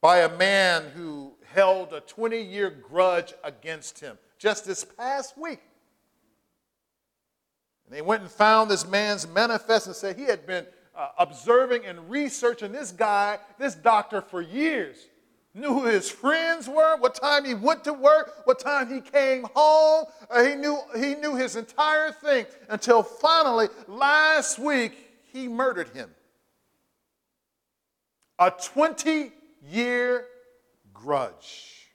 by 0.00 0.20
a 0.20 0.34
man 0.38 0.84
who 0.94 1.34
held 1.52 1.92
a 1.92 2.00
20 2.00 2.40
year 2.40 2.70
grudge 2.70 3.34
against 3.44 4.00
him 4.00 4.16
just 4.38 4.64
this 4.64 4.84
past 4.84 5.36
week. 5.36 5.60
And 7.84 7.94
they 7.94 8.00
went 8.00 8.22
and 8.22 8.30
found 8.30 8.70
this 8.70 8.88
man's 8.88 9.28
manifest 9.28 9.86
and 9.86 9.94
said 9.94 10.16
he 10.16 10.24
had 10.24 10.46
been 10.46 10.64
uh, 10.94 11.08
observing 11.18 11.84
and 11.84 12.10
researching 12.10 12.72
this 12.72 12.92
guy, 12.92 13.38
this 13.58 13.74
doctor, 13.74 14.20
for 14.20 14.40
years. 14.40 14.96
Knew 15.54 15.68
who 15.68 15.84
his 15.84 16.10
friends 16.10 16.66
were, 16.66 16.96
what 16.96 17.14
time 17.14 17.44
he 17.44 17.52
went 17.52 17.84
to 17.84 17.92
work, 17.92 18.46
what 18.46 18.58
time 18.58 18.92
he 18.92 19.00
came 19.02 19.46
home. 19.54 20.06
Uh, 20.30 20.44
he, 20.44 20.54
knew, 20.54 20.78
he 20.96 21.14
knew 21.14 21.34
his 21.34 21.56
entire 21.56 22.10
thing 22.10 22.46
until 22.70 23.02
finally, 23.02 23.68
last 23.86 24.58
week, 24.58 24.96
he 25.30 25.48
murdered 25.48 25.88
him. 25.88 26.10
A 28.38 28.50
20 28.50 29.30
year 29.70 30.26
grudge. 30.94 31.90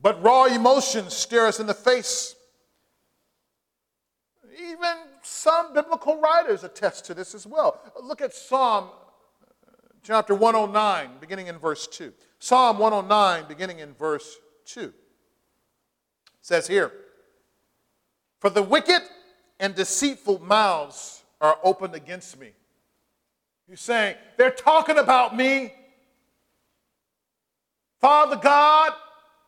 But 0.00 0.22
raw 0.22 0.44
emotions 0.44 1.14
stare 1.14 1.46
us 1.46 1.60
in 1.60 1.66
the 1.66 1.74
face. 1.74 2.34
Even 4.68 4.96
some 5.22 5.72
biblical 5.72 6.20
writers 6.20 6.64
attest 6.64 7.04
to 7.06 7.14
this 7.14 7.34
as 7.34 7.46
well. 7.46 7.80
Look 8.02 8.20
at 8.20 8.34
Psalm 8.34 8.88
chapter 10.02 10.34
109, 10.34 11.10
beginning 11.20 11.46
in 11.46 11.58
verse 11.58 11.86
2. 11.86 12.12
Psalm 12.38 12.78
109, 12.78 13.44
beginning 13.48 13.78
in 13.78 13.94
verse 13.94 14.36
2. 14.66 14.80
It 14.80 14.92
says 16.40 16.66
here, 16.66 16.92
For 18.40 18.50
the 18.50 18.62
wicked 18.62 19.02
and 19.58 19.74
deceitful 19.74 20.40
mouths 20.40 21.22
are 21.40 21.58
opened 21.62 21.94
against 21.94 22.38
me. 22.38 22.50
You're 23.68 23.76
saying, 23.76 24.16
they're 24.36 24.50
talking 24.50 24.98
about 24.98 25.36
me. 25.36 25.72
Father 28.00 28.36
God, 28.36 28.92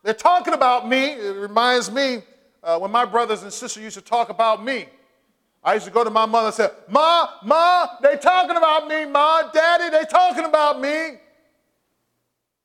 they're 0.03 0.13
talking 0.13 0.53
about 0.53 0.87
me. 0.87 1.13
It 1.13 1.35
reminds 1.35 1.91
me 1.91 2.21
uh, 2.61 2.79
when 2.79 2.91
my 2.91 3.05
brothers 3.05 3.43
and 3.43 3.51
sisters 3.51 3.83
used 3.83 3.97
to 3.97 4.01
talk 4.01 4.29
about 4.29 4.63
me. 4.63 4.87
I 5.63 5.75
used 5.75 5.85
to 5.85 5.91
go 5.91 6.03
to 6.03 6.09
my 6.09 6.25
mother 6.25 6.47
and 6.47 6.55
say, 6.55 6.69
Ma, 6.89 7.27
Ma, 7.43 7.87
they 8.01 8.17
talking 8.17 8.57
about 8.57 8.87
me. 8.87 9.05
Ma, 9.05 9.43
Daddy, 9.51 9.89
they 9.89 10.03
talking 10.03 10.43
about 10.43 10.81
me. 10.81 11.19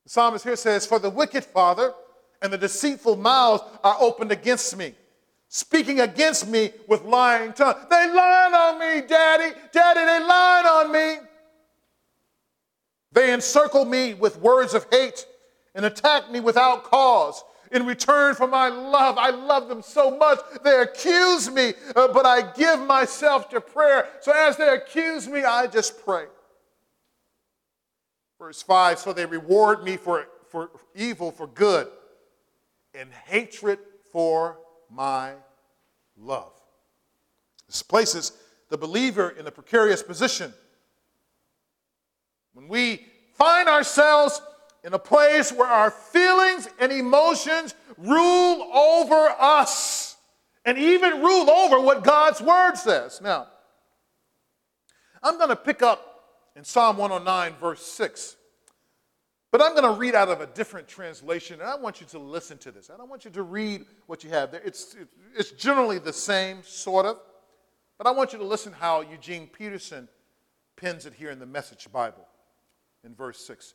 The 0.04 0.10
psalmist 0.10 0.44
here 0.44 0.56
says, 0.56 0.84
For 0.84 0.98
the 0.98 1.10
wicked 1.10 1.44
father 1.44 1.94
and 2.42 2.52
the 2.52 2.58
deceitful 2.58 3.16
mouths 3.16 3.62
are 3.84 3.96
opened 4.00 4.32
against 4.32 4.76
me, 4.76 4.94
speaking 5.48 6.00
against 6.00 6.48
me 6.48 6.72
with 6.88 7.04
lying 7.04 7.52
tongue. 7.52 7.76
They 7.88 8.12
lying 8.12 8.54
on 8.54 8.78
me, 8.80 9.06
Daddy. 9.06 9.54
Daddy, 9.72 10.00
they 10.00 10.26
lying 10.26 10.66
on 10.66 10.92
me. 10.92 11.26
They 13.12 13.32
encircle 13.32 13.84
me 13.84 14.14
with 14.14 14.38
words 14.40 14.74
of 14.74 14.86
hate 14.90 15.24
and 15.74 15.84
attack 15.84 16.30
me 16.30 16.40
without 16.40 16.84
cause. 16.84 17.42
In 17.72 17.86
return 17.86 18.34
for 18.34 18.46
my 18.46 18.68
love, 18.68 19.18
I 19.18 19.30
love 19.30 19.68
them 19.68 19.82
so 19.82 20.16
much. 20.16 20.38
They 20.64 20.80
accuse 20.80 21.50
me, 21.50 21.74
uh, 21.94 22.08
but 22.08 22.24
I 22.24 22.52
give 22.52 22.80
myself 22.80 23.50
to 23.50 23.60
prayer. 23.60 24.08
So 24.20 24.32
as 24.32 24.56
they 24.56 24.68
accuse 24.68 25.28
me, 25.28 25.44
I 25.44 25.66
just 25.66 26.04
pray. 26.04 26.26
Verse 28.38 28.62
5 28.62 28.98
So 28.98 29.12
they 29.12 29.26
reward 29.26 29.84
me 29.84 29.96
for, 29.96 30.26
for 30.48 30.70
evil 30.94 31.30
for 31.30 31.46
good 31.46 31.88
and 32.94 33.10
hatred 33.12 33.78
for 34.12 34.58
my 34.90 35.32
love. 36.16 36.52
This 37.66 37.82
places 37.82 38.32
the 38.70 38.78
believer 38.78 39.30
in 39.30 39.46
a 39.46 39.50
precarious 39.50 40.02
position. 40.02 40.52
When 42.54 42.68
we 42.68 43.06
find 43.34 43.68
ourselves 43.68 44.40
in 44.88 44.94
a 44.94 44.98
place 44.98 45.52
where 45.52 45.68
our 45.68 45.90
feelings 45.90 46.66
and 46.80 46.90
emotions 46.90 47.74
rule 47.98 48.62
over 48.72 49.28
us 49.38 50.16
and 50.64 50.78
even 50.78 51.20
rule 51.20 51.50
over 51.50 51.78
what 51.78 52.02
God's 52.02 52.40
word 52.40 52.74
says. 52.76 53.20
Now, 53.20 53.48
I'm 55.22 55.36
going 55.36 55.50
to 55.50 55.56
pick 55.56 55.82
up 55.82 56.24
in 56.56 56.64
Psalm 56.64 56.96
109, 56.96 57.60
verse 57.60 57.82
6. 57.82 58.36
But 59.52 59.60
I'm 59.60 59.72
going 59.72 59.92
to 59.92 60.00
read 60.00 60.14
out 60.14 60.30
of 60.30 60.40
a 60.40 60.46
different 60.46 60.88
translation, 60.88 61.60
and 61.60 61.68
I 61.68 61.76
want 61.76 62.00
you 62.00 62.06
to 62.06 62.18
listen 62.18 62.56
to 62.56 62.72
this. 62.72 62.88
I 62.88 62.96
don't 62.96 63.10
want 63.10 63.26
you 63.26 63.30
to 63.32 63.42
read 63.42 63.84
what 64.06 64.24
you 64.24 64.30
have 64.30 64.50
there. 64.50 64.62
It's, 64.64 64.96
it's 65.36 65.50
generally 65.50 65.98
the 65.98 66.14
same, 66.14 66.62
sort 66.62 67.04
of. 67.04 67.18
But 67.98 68.06
I 68.06 68.10
want 68.12 68.32
you 68.32 68.38
to 68.38 68.44
listen 68.46 68.72
how 68.72 69.02
Eugene 69.02 69.48
Peterson 69.48 70.08
pins 70.78 71.04
it 71.04 71.12
here 71.12 71.30
in 71.30 71.38
the 71.38 71.46
Message 71.46 71.92
Bible 71.92 72.26
in 73.04 73.14
verse 73.14 73.46
6. 73.46 73.74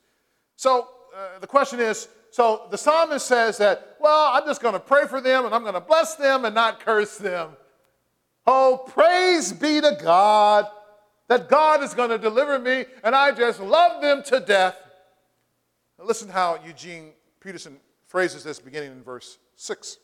So 0.56 0.88
uh, 1.16 1.40
the 1.40 1.48
question 1.48 1.80
is 1.80 2.08
so 2.32 2.68
the 2.72 2.78
psalmist 2.78 3.28
says 3.28 3.60
that, 3.60 3.98
well, 4.00 4.32
I'm 4.34 4.46
just 4.48 4.62
going 4.62 4.74
to 4.74 4.80
pray 4.80 5.06
for 5.06 5.22
them 5.22 5.46
and 5.46 5.54
I'm 5.54 5.62
going 5.62 5.76
to 5.76 5.82
bless 5.82 6.16
them 6.16 6.46
and 6.46 6.56
not 6.56 6.80
curse 6.80 7.18
them. 7.18 7.52
Oh, 8.48 8.86
praise 8.88 9.54
be 9.54 9.80
to 9.80 9.96
God 10.02 10.66
that 11.28 11.48
God 11.48 11.84
is 11.84 11.94
going 11.94 12.10
to 12.10 12.18
deliver 12.18 12.58
me 12.58 12.86
and 13.04 13.14
I 13.14 13.32
just 13.32 13.60
love 13.60 14.02
them 14.02 14.24
to 14.24 14.40
death. 14.40 14.76
Now 16.00 16.06
listen 16.06 16.28
how 16.28 16.60
Eugene 16.66 17.12
Peterson 17.40 17.78
phrases 18.08 18.44
this 18.44 18.60
beginning 18.60 18.92
in 18.92 19.04
verse 19.04 19.38
6. 19.56 19.98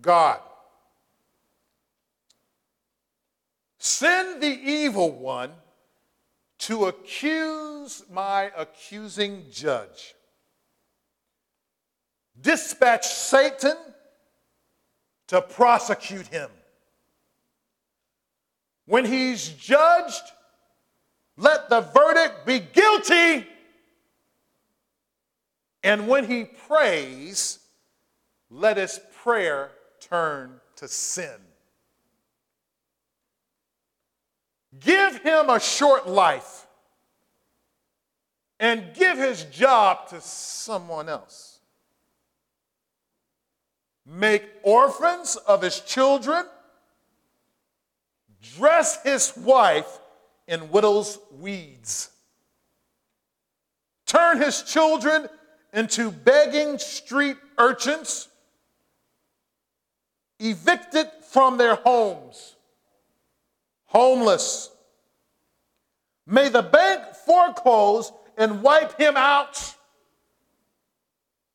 God 0.00 0.40
Send 3.78 4.42
the 4.42 4.46
evil 4.46 5.12
one 5.12 5.52
to 6.64 6.86
accuse 6.86 8.02
my 8.10 8.50
accusing 8.56 9.44
judge. 9.50 10.14
Dispatch 12.40 13.06
Satan 13.06 13.76
to 15.28 15.42
prosecute 15.42 16.26
him. 16.28 16.48
When 18.86 19.04
he's 19.04 19.46
judged, 19.48 20.22
let 21.36 21.68
the 21.68 21.82
verdict 21.82 22.46
be 22.46 22.60
guilty. 22.60 23.46
And 25.82 26.08
when 26.08 26.24
he 26.24 26.44
prays, 26.44 27.58
let 28.48 28.78
his 28.78 29.00
prayer 29.22 29.70
turn 30.00 30.60
to 30.76 30.88
sin. 30.88 31.36
Give 34.80 35.18
him 35.22 35.50
a 35.50 35.60
short 35.60 36.08
life 36.08 36.66
and 38.58 38.94
give 38.94 39.18
his 39.18 39.44
job 39.44 40.08
to 40.08 40.20
someone 40.20 41.08
else. 41.08 41.58
Make 44.06 44.44
orphans 44.62 45.36
of 45.36 45.62
his 45.62 45.80
children, 45.80 46.46
dress 48.56 49.02
his 49.02 49.32
wife 49.36 49.98
in 50.46 50.70
widow's 50.70 51.18
weeds, 51.38 52.10
turn 54.06 54.38
his 54.38 54.62
children 54.62 55.28
into 55.72 56.10
begging 56.10 56.78
street 56.78 57.36
urchins, 57.58 58.28
evicted 60.38 61.08
from 61.30 61.56
their 61.56 61.76
homes 61.76 62.53
homeless. 63.94 64.70
May 66.26 66.48
the 66.48 66.62
bank 66.62 67.14
foreclose 67.26 68.12
and 68.36 68.62
wipe 68.62 68.98
him 68.98 69.16
out. 69.16 69.74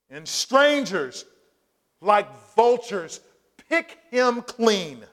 And 0.10 0.28
strangers, 0.28 1.26
like 2.02 2.28
vultures, 2.56 3.20
pick 3.70 3.98
him 4.10 4.42
clean. 4.42 5.04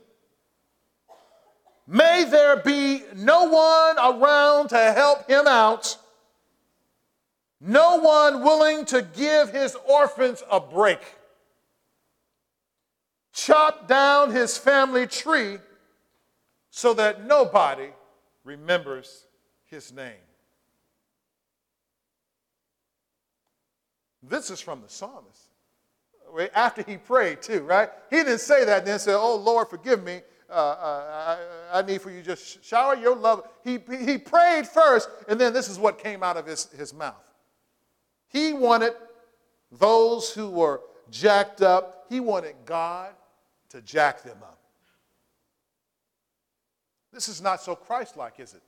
May 1.87 2.25
there 2.25 2.57
be 2.57 3.03
no 3.15 3.45
one 3.45 3.97
around 3.99 4.69
to 4.69 4.93
help 4.93 5.29
him 5.29 5.47
out, 5.47 5.97
no 7.61 7.97
one 7.99 8.43
willing 8.43 8.85
to 8.87 9.03
give 9.03 9.51
his 9.51 9.77
orphans 9.89 10.43
a 10.51 10.59
break. 10.59 11.01
Chop 13.33 13.87
down 13.87 14.31
his 14.33 14.57
family 14.59 15.07
tree 15.07 15.59
so 16.77 16.93
that 16.93 17.25
nobody 17.25 17.89
remembers 18.45 19.25
his 19.65 19.95
name. 19.95 20.13
This 24.23 24.51
is 24.51 24.61
from 24.61 24.83
the 24.83 24.89
psalmist. 24.91 25.41
after 26.55 26.83
he 26.83 26.99
prayed, 26.99 27.41
too, 27.41 27.63
right? 27.63 27.89
He 28.11 28.17
didn't 28.17 28.41
say 28.41 28.67
that 28.67 28.81
and 28.81 28.89
then 28.89 28.99
say, 28.99 29.15
Oh, 29.15 29.37
Lord, 29.37 29.69
forgive 29.69 30.05
me. 30.05 30.21
Uh, 30.51 30.53
uh, 30.53 31.39
I, 31.73 31.79
I, 31.79 31.83
need 31.83 32.03
for 32.03 32.11
you 32.11 32.21
just 32.21 32.63
shower 32.63 32.95
your 32.95 33.17
love. 33.17 33.49
He, 33.65 33.79
he 34.05 34.19
prayed 34.19 34.67
first, 34.67 35.09
and 35.29 35.41
then 35.41 35.55
this 35.55 35.71
is 35.71 35.79
what 35.79 35.99
came 35.99 36.23
out 36.23 36.37
of 36.37 36.45
his, 36.45 36.67
his 36.77 36.93
mouth. 36.93 37.33
He 38.29 38.53
wanted 38.53 38.93
those 39.73 40.31
who 40.31 40.51
were 40.51 40.83
jacked 41.11 41.63
up, 41.63 42.05
he 42.11 42.21
wanted 42.21 42.55
God 42.67 43.15
to 43.71 43.81
jack 43.81 44.23
them 44.23 44.37
up. 44.43 44.56
This 47.17 47.31
is 47.31 47.41
not 47.41 47.63
so 47.63 47.75
Christ 47.75 48.19
like, 48.19 48.39
is 48.39 48.53
it? 48.53 48.61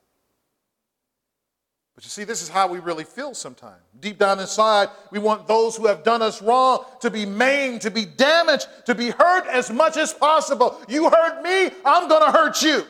But 1.94 2.02
you 2.02 2.08
see, 2.08 2.24
this 2.24 2.40
is 2.40 2.48
how 2.48 2.66
we 2.66 2.78
really 2.78 3.04
feel 3.04 3.34
sometimes. 3.34 3.82
Deep 4.00 4.18
down 4.18 4.40
inside, 4.40 4.88
we 5.10 5.18
want 5.18 5.46
those 5.46 5.76
who 5.76 5.86
have 5.86 6.02
done 6.02 6.22
us 6.22 6.40
wrong 6.40 6.86
to 7.00 7.10
be 7.10 7.26
maimed, 7.26 7.82
to 7.82 7.90
be 7.90 8.06
damaged, 8.06 8.66
to 8.86 8.94
be 8.94 9.10
hurt 9.10 9.46
as 9.48 9.70
much 9.70 9.98
as 9.98 10.14
possible. 10.14 10.80
You 10.88 11.10
hurt 11.10 11.42
me, 11.42 11.76
I'm 11.84 12.08
going 12.08 12.24
to 12.24 12.32
hurt 12.32 12.62
you. 12.62 12.86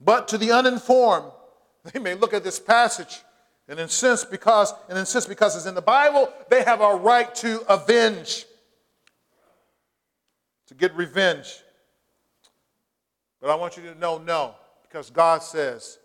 But 0.00 0.28
to 0.28 0.38
the 0.38 0.52
uninformed, 0.52 1.30
they 1.92 2.00
may 2.00 2.14
look 2.14 2.32
at 2.32 2.44
this 2.44 2.58
passage 2.58 3.20
and 3.68 3.78
insist 3.78 4.30
because 4.30 4.72
and 4.88 4.98
insist 4.98 5.28
because 5.28 5.54
it's 5.54 5.66
in 5.66 5.74
the 5.74 5.82
Bible, 5.82 6.32
they 6.48 6.62
have 6.62 6.80
a 6.80 6.96
right 6.96 7.34
to 7.34 7.60
avenge, 7.70 8.46
to 10.68 10.74
get 10.74 10.96
revenge. 10.96 11.62
But 13.40 13.50
I 13.50 13.54
want 13.54 13.76
you 13.76 13.82
to 13.84 13.94
know 13.94 14.18
no, 14.18 14.54
because 14.82 15.10
God 15.10 15.42
says, 15.42 15.98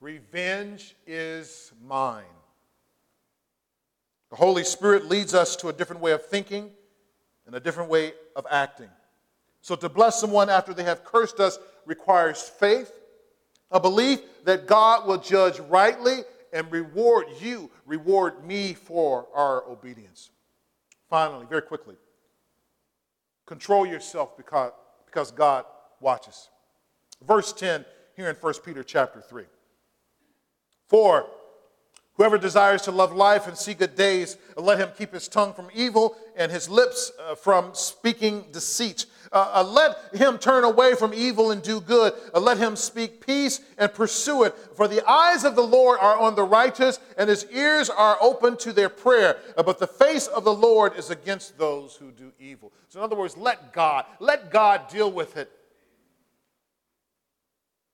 Revenge 0.00 0.94
is 1.06 1.72
mine. 1.84 2.24
The 4.30 4.36
Holy 4.36 4.62
Spirit 4.62 5.06
leads 5.06 5.34
us 5.34 5.56
to 5.56 5.68
a 5.68 5.72
different 5.72 6.02
way 6.02 6.12
of 6.12 6.24
thinking 6.26 6.70
and 7.46 7.54
a 7.54 7.60
different 7.60 7.90
way 7.90 8.12
of 8.36 8.46
acting. 8.50 8.90
So, 9.60 9.74
to 9.76 9.88
bless 9.88 10.20
someone 10.20 10.48
after 10.50 10.72
they 10.72 10.84
have 10.84 11.04
cursed 11.04 11.40
us 11.40 11.58
requires 11.84 12.42
faith, 12.42 12.92
a 13.70 13.80
belief 13.80 14.20
that 14.44 14.66
God 14.66 15.06
will 15.06 15.18
judge 15.18 15.58
rightly 15.60 16.20
and 16.52 16.70
reward 16.70 17.26
you, 17.40 17.70
reward 17.84 18.44
me 18.44 18.74
for 18.74 19.26
our 19.34 19.64
obedience. 19.68 20.30
Finally, 21.10 21.46
very 21.48 21.62
quickly, 21.62 21.96
control 23.46 23.86
yourself 23.86 24.36
because, 24.36 24.72
because 25.06 25.30
God 25.32 25.64
watches. 26.00 26.50
Verse 27.26 27.52
10 27.52 27.84
here 28.16 28.28
in 28.28 28.36
1 28.36 28.54
Peter 28.64 28.82
chapter 28.82 29.20
3. 29.20 29.44
For 30.88 31.26
whoever 32.14 32.38
desires 32.38 32.82
to 32.82 32.90
love 32.90 33.12
life 33.12 33.46
and 33.46 33.56
see 33.56 33.74
good 33.74 33.94
days, 33.94 34.36
let 34.56 34.78
him 34.78 34.90
keep 34.96 35.12
his 35.12 35.28
tongue 35.28 35.54
from 35.54 35.68
evil 35.74 36.16
and 36.36 36.50
his 36.50 36.68
lips 36.68 37.12
uh, 37.20 37.34
from 37.34 37.70
speaking 37.74 38.44
deceit. 38.52 39.06
Uh, 39.30 39.50
uh, 39.56 39.62
let 39.62 40.14
him 40.14 40.38
turn 40.38 40.64
away 40.64 40.94
from 40.94 41.12
evil 41.12 41.50
and 41.50 41.62
do 41.62 41.80
good. 41.80 42.12
Uh, 42.34 42.40
let 42.40 42.58
him 42.58 42.74
speak 42.76 43.24
peace 43.24 43.60
and 43.76 43.92
pursue 43.92 44.44
it. 44.44 44.56
For 44.74 44.88
the 44.88 45.06
eyes 45.08 45.44
of 45.44 45.54
the 45.54 45.62
Lord 45.62 45.98
are 46.00 46.18
on 46.18 46.34
the 46.34 46.44
righteous, 46.44 46.98
and 47.18 47.28
his 47.28 47.46
ears 47.52 47.90
are 47.90 48.16
open 48.20 48.56
to 48.58 48.72
their 48.72 48.88
prayer. 48.88 49.36
Uh, 49.56 49.62
but 49.62 49.78
the 49.78 49.86
face 49.86 50.26
of 50.28 50.44
the 50.44 50.54
Lord 50.54 50.96
is 50.96 51.10
against 51.10 51.58
those 51.58 51.94
who 51.94 52.10
do 52.10 52.32
evil. 52.40 52.72
So, 52.88 53.00
in 53.00 53.04
other 53.04 53.16
words, 53.16 53.36
let 53.36 53.72
God, 53.72 54.06
let 54.18 54.50
God 54.50 54.88
deal 54.88 55.12
with 55.12 55.36
it. 55.36 55.52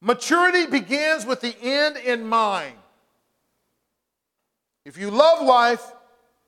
Maturity 0.04 0.66
begins 0.66 1.24
with 1.24 1.40
the 1.40 1.56
end 1.62 1.96
in 1.96 2.26
mind. 2.26 2.76
If 4.84 4.98
you 4.98 5.10
love 5.10 5.40
life 5.46 5.82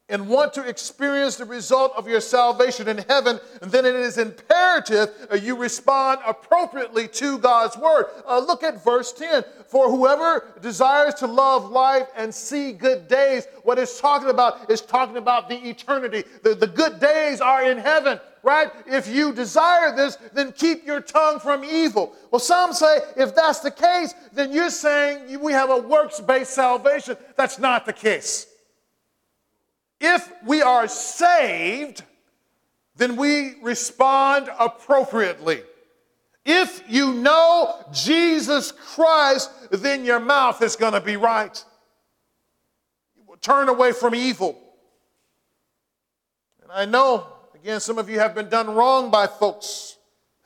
and 0.09 0.29
want 0.29 0.55
to 0.55 0.63
experience 0.63 1.37
the 1.37 1.45
result 1.45 1.93
of 1.97 2.07
your 2.07 2.21
salvation 2.21 2.87
in 2.87 2.99
heaven, 3.09 3.41
then 3.61 3.85
it 3.85 3.95
is 3.95 4.19
imperative 4.19 5.11
uh, 5.31 5.35
you 5.35 5.57
respond 5.57 6.21
appropriately 6.25 7.09
to 7.09 7.39
God's 7.39 7.77
word. 7.77 8.07
Uh, 8.27 8.39
look 8.39 8.63
at 8.63 8.85
verse 8.85 9.13
10. 9.13 9.45
For 9.67 9.91
whoever 9.91 10.53
desires 10.63 11.15
to 11.15 11.27
love 11.27 11.71
life 11.71 12.07
and 12.17 12.33
see 12.33 12.73
good 12.73 13.09
days, 13.09 13.49
what 13.65 13.79
it's 13.79 14.01
talking 14.01 14.29
about 14.29 14.71
is 14.71 14.81
talking 14.81 15.17
about 15.17 15.49
the 15.49 15.57
eternity. 15.69 16.23
The, 16.43 16.55
the 16.55 16.69
good 16.69 17.01
days 17.01 17.41
are 17.41 17.69
in 17.69 17.79
heaven 17.79 18.21
right? 18.43 18.71
If 18.87 19.09
you 19.09 19.33
desire 19.33 19.95
this, 19.97 20.19
then 20.33 20.53
keep 20.53 20.87
your 20.87 21.01
tongue 21.01 21.41
from 21.41 21.65
evil. 21.65 22.15
Well, 22.31 22.39
some 22.39 22.73
say 22.73 23.01
if 23.17 23.35
that's 23.35 23.59
the 23.59 23.73
case, 23.73 24.15
then 24.33 24.53
you're 24.53 24.71
saying 24.71 25.41
we 25.41 25.51
have 25.51 25.69
a 25.69 25.79
works 25.79 26.21
based 26.21 26.53
salvation. 26.53 27.17
That's 27.35 27.59
not 27.59 27.87
the 27.87 27.93
case. 27.93 28.47
If 30.01 30.31
we 30.45 30.63
are 30.63 30.89
saved, 30.89 32.03
then 32.97 33.17
we 33.17 33.55
respond 33.63 34.51
appropriately. 34.59 35.63
If 36.45 36.83
you 36.89 37.15
know 37.15 37.85
Jesus 37.93 38.73
Christ, 38.73 39.51
then 39.71 40.05
your 40.05 40.21
mouth 40.21 40.63
is 40.63 40.77
going 40.77 40.93
to 40.93 41.01
be 41.01 41.17
right. 41.17 41.65
You 43.17 43.25
will 43.27 43.37
Turn 43.37 43.69
away 43.69 43.93
from 43.93 44.15
evil. 44.15 44.61
And 46.63 46.71
I 46.71 46.85
know 46.85 47.27
Again, 47.67 47.81
some 47.81 47.99
of 47.99 48.09
you 48.09 48.21
have 48.21 48.33
been 48.33 48.49
done 48.49 48.73
wrong 48.77 49.11
by 49.11 49.27
folks 49.27 49.97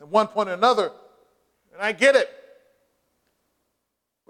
at 0.01 0.09
one 0.09 0.27
point 0.27 0.49
or 0.49 0.55
another, 0.55 0.91
and 1.71 1.83
I 1.83 1.93
get 1.93 2.17
it. 2.17 2.31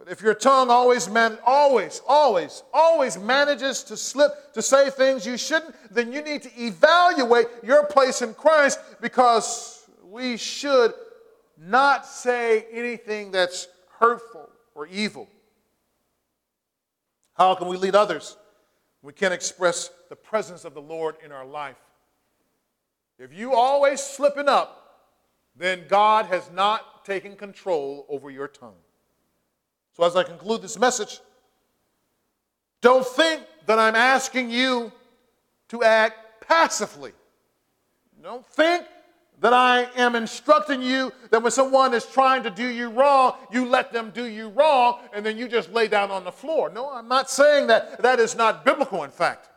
But 0.00 0.10
if 0.10 0.22
your 0.22 0.32
tongue 0.32 0.70
always, 0.70 1.10
man, 1.10 1.36
always, 1.44 2.00
always, 2.08 2.62
always 2.72 3.18
manages 3.18 3.82
to 3.84 3.98
slip 3.98 4.54
to 4.54 4.62
say 4.62 4.88
things 4.88 5.26
you 5.26 5.36
shouldn't, 5.36 5.74
then 5.92 6.10
you 6.10 6.22
need 6.22 6.42
to 6.44 6.50
evaluate 6.58 7.48
your 7.62 7.84
place 7.84 8.22
in 8.22 8.32
Christ 8.32 8.80
because 9.02 9.86
we 10.02 10.38
should 10.38 10.94
not 11.58 12.06
say 12.06 12.64
anything 12.72 13.30
that's 13.30 13.68
hurtful 13.98 14.48
or 14.74 14.86
evil. 14.86 15.28
How 17.34 17.54
can 17.54 17.68
we 17.68 17.76
lead 17.76 17.94
others? 17.94 18.38
We 19.02 19.12
can't 19.12 19.34
express 19.34 19.90
the 20.08 20.16
presence 20.16 20.64
of 20.64 20.72
the 20.72 20.80
Lord 20.80 21.16
in 21.22 21.30
our 21.30 21.44
life. 21.44 21.76
If 23.18 23.34
you 23.34 23.52
always 23.52 24.00
slipping 24.00 24.48
up, 24.48 25.02
then 25.54 25.84
God 25.88 26.24
has 26.26 26.50
not 26.50 27.04
taken 27.04 27.36
control 27.36 28.06
over 28.08 28.30
your 28.30 28.48
tongue. 28.48 28.76
So 29.96 30.04
as 30.04 30.16
I 30.16 30.22
conclude 30.22 30.62
this 30.62 30.78
message, 30.78 31.20
don't 32.80 33.06
think 33.06 33.42
that 33.66 33.78
I'm 33.78 33.94
asking 33.94 34.50
you 34.50 34.92
to 35.68 35.82
act 35.82 36.46
passively. 36.46 37.12
Don't 38.22 38.46
think 38.46 38.86
that 39.40 39.52
I 39.54 39.88
am 39.96 40.14
instructing 40.14 40.82
you 40.82 41.12
that 41.30 41.42
when 41.42 41.50
someone 41.50 41.94
is 41.94 42.04
trying 42.04 42.42
to 42.42 42.50
do 42.50 42.66
you 42.66 42.90
wrong, 42.90 43.36
you 43.50 43.64
let 43.66 43.92
them 43.92 44.10
do 44.10 44.26
you 44.26 44.48
wrong 44.50 44.98
and 45.14 45.24
then 45.24 45.38
you 45.38 45.48
just 45.48 45.72
lay 45.72 45.88
down 45.88 46.10
on 46.10 46.24
the 46.24 46.32
floor. 46.32 46.70
No, 46.70 46.90
I'm 46.90 47.08
not 47.08 47.30
saying 47.30 47.66
that. 47.68 48.02
That 48.02 48.18
is 48.18 48.36
not 48.36 48.64
biblical, 48.64 49.04
in 49.04 49.10
fact. 49.10 49.48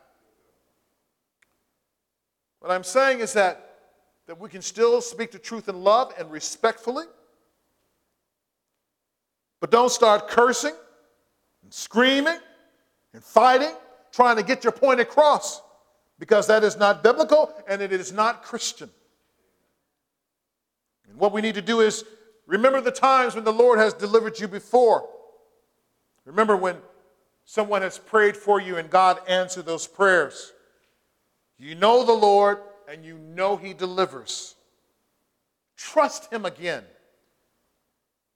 What 2.59 2.71
I'm 2.71 2.83
saying 2.83 3.19
is 3.19 3.33
that, 3.33 3.71
that 4.27 4.39
we 4.39 4.47
can 4.47 4.61
still 4.61 5.01
speak 5.01 5.31
the 5.31 5.39
truth 5.39 5.67
in 5.67 5.83
love 5.83 6.13
and 6.17 6.31
respectfully, 6.31 7.05
but 9.63 9.71
don't 9.71 9.93
start 9.93 10.27
cursing 10.27 10.73
and 11.63 11.73
screaming 11.73 12.37
and 13.13 13.23
fighting, 13.23 13.71
trying 14.11 14.35
to 14.35 14.43
get 14.43 14.65
your 14.65 14.73
point 14.73 14.99
across, 14.99 15.61
because 16.19 16.47
that 16.47 16.65
is 16.65 16.75
not 16.75 17.01
biblical 17.01 17.49
and 17.65 17.81
it 17.81 17.93
is 17.93 18.11
not 18.11 18.43
Christian. 18.43 18.89
And 21.07 21.17
what 21.17 21.31
we 21.31 21.39
need 21.39 21.55
to 21.55 21.61
do 21.61 21.79
is 21.79 22.03
remember 22.45 22.81
the 22.81 22.91
times 22.91 23.35
when 23.35 23.45
the 23.45 23.53
Lord 23.53 23.79
has 23.79 23.93
delivered 23.93 24.37
you 24.37 24.49
before. 24.49 25.07
Remember 26.25 26.57
when 26.57 26.75
someone 27.45 27.83
has 27.83 27.97
prayed 27.97 28.35
for 28.35 28.59
you 28.59 28.75
and 28.75 28.89
God 28.89 29.21
answered 29.29 29.65
those 29.65 29.87
prayers. 29.87 30.51
You 31.57 31.75
know 31.75 32.03
the 32.03 32.11
Lord 32.11 32.57
and 32.89 33.05
you 33.05 33.17
know 33.17 33.55
He 33.55 33.73
delivers. 33.73 34.55
Trust 35.77 36.33
Him 36.33 36.43
again. 36.43 36.83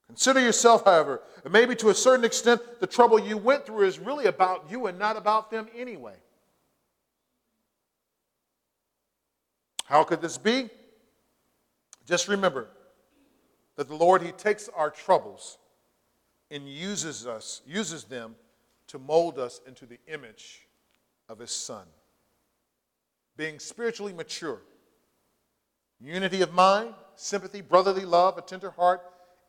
Consider 0.07 0.39
yourself, 0.39 0.85
however, 0.85 1.21
and 1.43 1.51
maybe 1.51 1.75
to 1.75 1.89
a 1.89 1.93
certain 1.93 2.25
extent, 2.25 2.61
the 2.79 2.87
trouble 2.87 3.19
you 3.19 3.37
went 3.37 3.65
through 3.65 3.85
is 3.85 3.99
really 3.99 4.25
about 4.25 4.65
you 4.69 4.87
and 4.87 4.97
not 4.97 5.17
about 5.17 5.51
them 5.51 5.67
anyway. 5.75 6.15
How 9.85 10.03
could 10.03 10.21
this 10.21 10.37
be? 10.37 10.69
Just 12.05 12.27
remember 12.27 12.67
that 13.75 13.87
the 13.87 13.95
Lord, 13.95 14.21
He 14.21 14.31
takes 14.31 14.69
our 14.69 14.89
troubles 14.89 15.57
and 16.49 16.67
uses 16.67 17.27
us, 17.27 17.61
uses 17.65 18.05
them 18.05 18.35
to 18.87 18.97
mold 18.97 19.37
us 19.37 19.59
into 19.67 19.85
the 19.85 19.99
image 20.07 20.67
of 21.29 21.39
His 21.39 21.51
Son 21.51 21.85
being 23.37 23.59
spiritually 23.59 24.11
mature, 24.11 24.61
unity 26.01 26.41
of 26.41 26.53
mind, 26.53 26.93
sympathy, 27.15 27.61
brotherly 27.61 28.03
love, 28.03 28.37
a 28.37 28.41
tender 28.41 28.71
heart, 28.71 29.01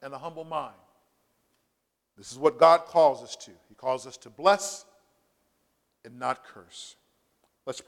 and 0.02 0.14
a 0.14 0.18
humble 0.18 0.44
mind. 0.44 0.74
This 2.16 2.32
is 2.32 2.38
what 2.38 2.58
God 2.58 2.84
calls 2.86 3.22
us 3.22 3.36
to. 3.36 3.52
He 3.68 3.74
calls 3.74 4.06
us 4.06 4.16
to 4.18 4.30
bless 4.30 4.84
and 6.04 6.18
not 6.18 6.44
curse. 6.44 6.96
Let's 7.64 7.80
pray. 7.80 7.86